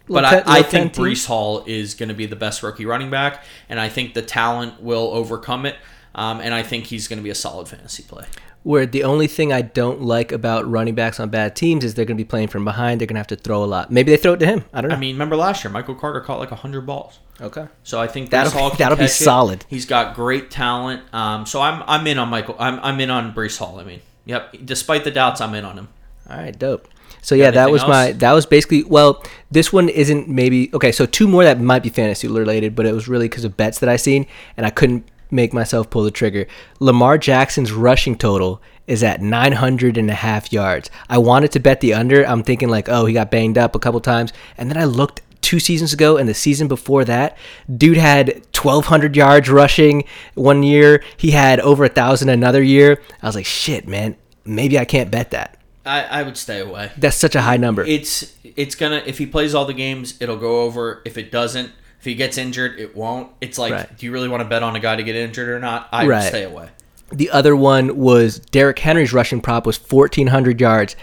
[0.08, 3.44] but I, I think Breece Hall is going to be the best rookie running back,
[3.70, 5.76] and I think the talent will overcome it.
[6.16, 8.26] Um, and I think he's going to be a solid fantasy play.
[8.64, 12.06] Where the only thing I don't like about running backs on bad teams is they're
[12.06, 13.00] going to be playing from behind.
[13.00, 13.92] They're going to have to throw a lot.
[13.92, 14.66] Maybe they throw it to him.
[14.74, 14.96] I don't know.
[14.96, 17.20] I mean, remember last year, Michael Carter caught like 100 balls.
[17.40, 17.68] okay.
[17.84, 19.10] So I think That'll Breece can that'll be it.
[19.10, 19.64] solid.
[19.70, 21.04] He's got great talent.
[21.14, 22.56] Um, so I'm I'm in on Michael.
[22.60, 23.80] I'm I'm in on Breece Hall.
[23.80, 24.54] I mean, yep.
[24.66, 25.88] Despite the doubts, I'm in on him.
[26.30, 26.88] All right, dope.
[27.28, 29.22] So yeah, that was my that was basically well.
[29.52, 30.94] This one isn't maybe okay.
[30.94, 33.80] So two more that might be fantasy related, but it was really because of bets
[33.80, 36.48] that I seen, and I couldn't make myself pull the trigger.
[36.80, 40.90] Lamar Jackson's rushing total is at 900 and a half yards.
[41.10, 42.24] I wanted to bet the under.
[42.24, 45.22] I'm thinking like, oh, he got banged up a couple times, and then I looked
[45.42, 47.38] two seasons ago and the season before that
[47.78, 50.04] dude had 1200 yards rushing
[50.34, 54.80] one year he had over a thousand another year i was like shit man maybe
[54.80, 55.57] i can't bet that
[55.88, 56.92] I, I would stay away.
[56.98, 60.38] that's such a high number It's it's gonna if he plays all the games, it'll
[60.38, 61.02] go over.
[61.06, 63.32] If it doesn't, if he gets injured, it won't.
[63.42, 63.98] It's like, Right.
[63.98, 65.88] do you really want to bet on a guy to get injured or not?
[65.92, 66.18] I Right.
[66.24, 66.70] would stay away.
[67.12, 70.96] The other one was Derrick Henry's rushing prop was 1,400 yards.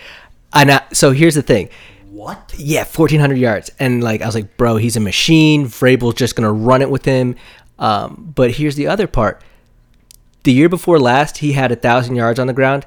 [0.52, 1.70] And I, so here's the thing.
[2.10, 2.54] What?
[2.56, 3.70] Yeah, 1,400 yards.
[3.80, 5.66] And like, I was like, bro, he's a machine.
[5.66, 7.34] Vrabel's just going to run it with him.
[7.78, 9.42] Um, but here's the other part.
[10.44, 12.86] The year before last, he had a 1,000 yards on the ground.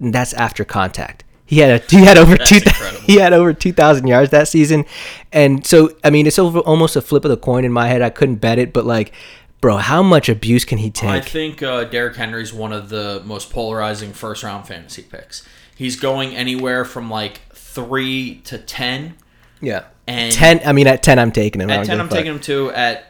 [0.00, 1.24] And that's after contact.
[1.46, 3.02] He had a, he had over That's two incredible.
[3.02, 4.86] he had over 2,000 yards that season.
[5.30, 8.00] And so, I mean, it's over, almost a flip of the coin in my head.
[8.02, 9.12] I couldn't bet it, but like,
[9.60, 11.10] bro, how much abuse can he take?
[11.10, 15.46] I think uh, Derrick Henry's one of the most polarizing first round fantasy picks.
[15.76, 19.14] He's going anywhere from like three to ten.
[19.60, 19.84] Yeah.
[20.06, 21.70] And 10 I mean at 10 I'm taking him.
[21.70, 22.70] At ten, I'm taking him too.
[22.72, 23.06] At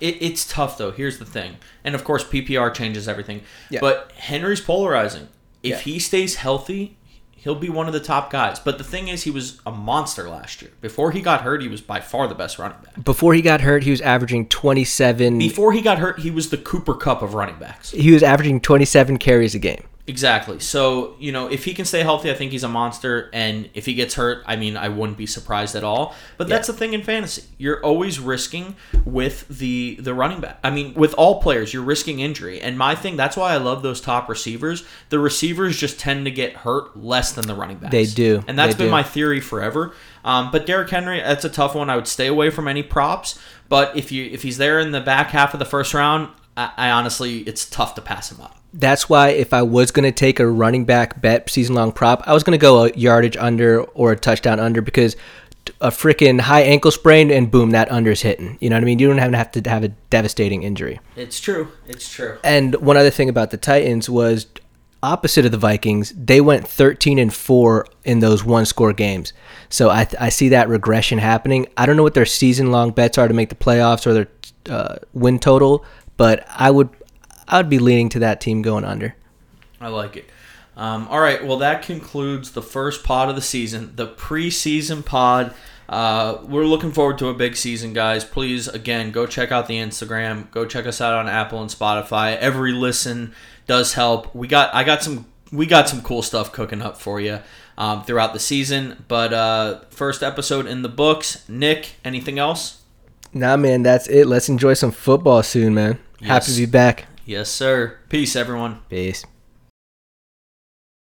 [0.00, 0.92] it, it's tough though.
[0.92, 3.42] Here's the thing, and of course PPR changes everything.
[3.70, 3.80] Yeah.
[3.80, 5.28] But Henry's polarizing.
[5.64, 5.78] If Yeah.
[5.78, 6.96] he stays healthy,
[7.36, 8.58] he'll be one of the top guys.
[8.58, 10.70] But the thing is, he was a monster last year.
[10.80, 13.02] Before he got hurt, he was by far the best running back.
[13.04, 16.56] Before he got hurt, he was averaging 27 Before he got hurt, he was the
[16.58, 17.90] Cooper Kupp of running backs.
[17.90, 19.82] he was averaging 27 carries a game.
[20.06, 20.60] Exactly.
[20.60, 23.30] So, you know, if he can stay healthy, I think he's a monster.
[23.32, 26.14] And if he gets hurt, I mean, I wouldn't be surprised at all.
[26.36, 27.44] But that's the thing in fantasy.
[27.56, 28.76] You're always risking
[29.06, 30.58] with the the running back.
[30.62, 32.60] I mean, with all players, you're risking injury.
[32.60, 34.84] And my thing, that's why I love those top receivers.
[35.08, 37.92] The receivers just tend to get hurt less than the running backs.
[37.92, 38.44] They do.
[38.46, 38.92] And that's They been do.
[38.92, 39.94] my theory forever.
[40.22, 41.88] Um, but Derrick Henry, that's a tough one.
[41.88, 43.38] I would stay away from any props.
[43.70, 46.72] But if you if he's there in the back half of the first round, I,
[46.76, 48.58] I honestly, it's tough to pass him up.
[48.72, 52.22] That's why if I was going to take a running back bet season long prop,
[52.26, 55.16] I was going to go a yardage under or a touchdown under because
[55.80, 58.58] a freaking high ankle sprain and boom, that under's hitting.
[58.60, 58.98] You know what I mean?
[58.98, 61.00] You don't have to have to have a devastating injury.
[61.16, 61.68] It's true.
[61.86, 62.38] It's true.
[62.42, 64.46] And one other thing about the Titans was
[65.04, 69.32] opposite of the Vikings, they went 13 and 4 in those one score games.
[69.68, 71.66] So I, I see that regression happening.
[71.76, 74.28] I don't know what their season long bets are to make the playoffs or their
[74.68, 75.84] uh, win total,
[76.16, 76.88] but I would
[77.48, 79.14] I would be leaning to that team going under.
[79.80, 80.30] I like it.
[80.76, 81.44] Um, all right.
[81.44, 85.54] Well, that concludes the first pod of the season, the preseason pod.
[85.88, 88.24] Uh, we're looking forward to a big season, guys.
[88.24, 90.50] Please, again, go check out the Instagram.
[90.50, 92.36] Go check us out on Apple and Spotify.
[92.38, 93.34] Every listen
[93.66, 94.34] does help.
[94.34, 97.40] We got, I got some, we got some cool stuff cooking up for you
[97.76, 99.04] um, throughout the season.
[99.08, 101.46] But uh, first episode in the books.
[101.48, 102.83] Nick, anything else?
[103.34, 104.26] Nah, man, that's it.
[104.26, 105.98] Let's enjoy some football soon, man.
[106.22, 107.06] Happy to be back.
[107.26, 107.98] Yes, sir.
[108.08, 108.80] Peace, everyone.
[108.88, 109.24] Peace.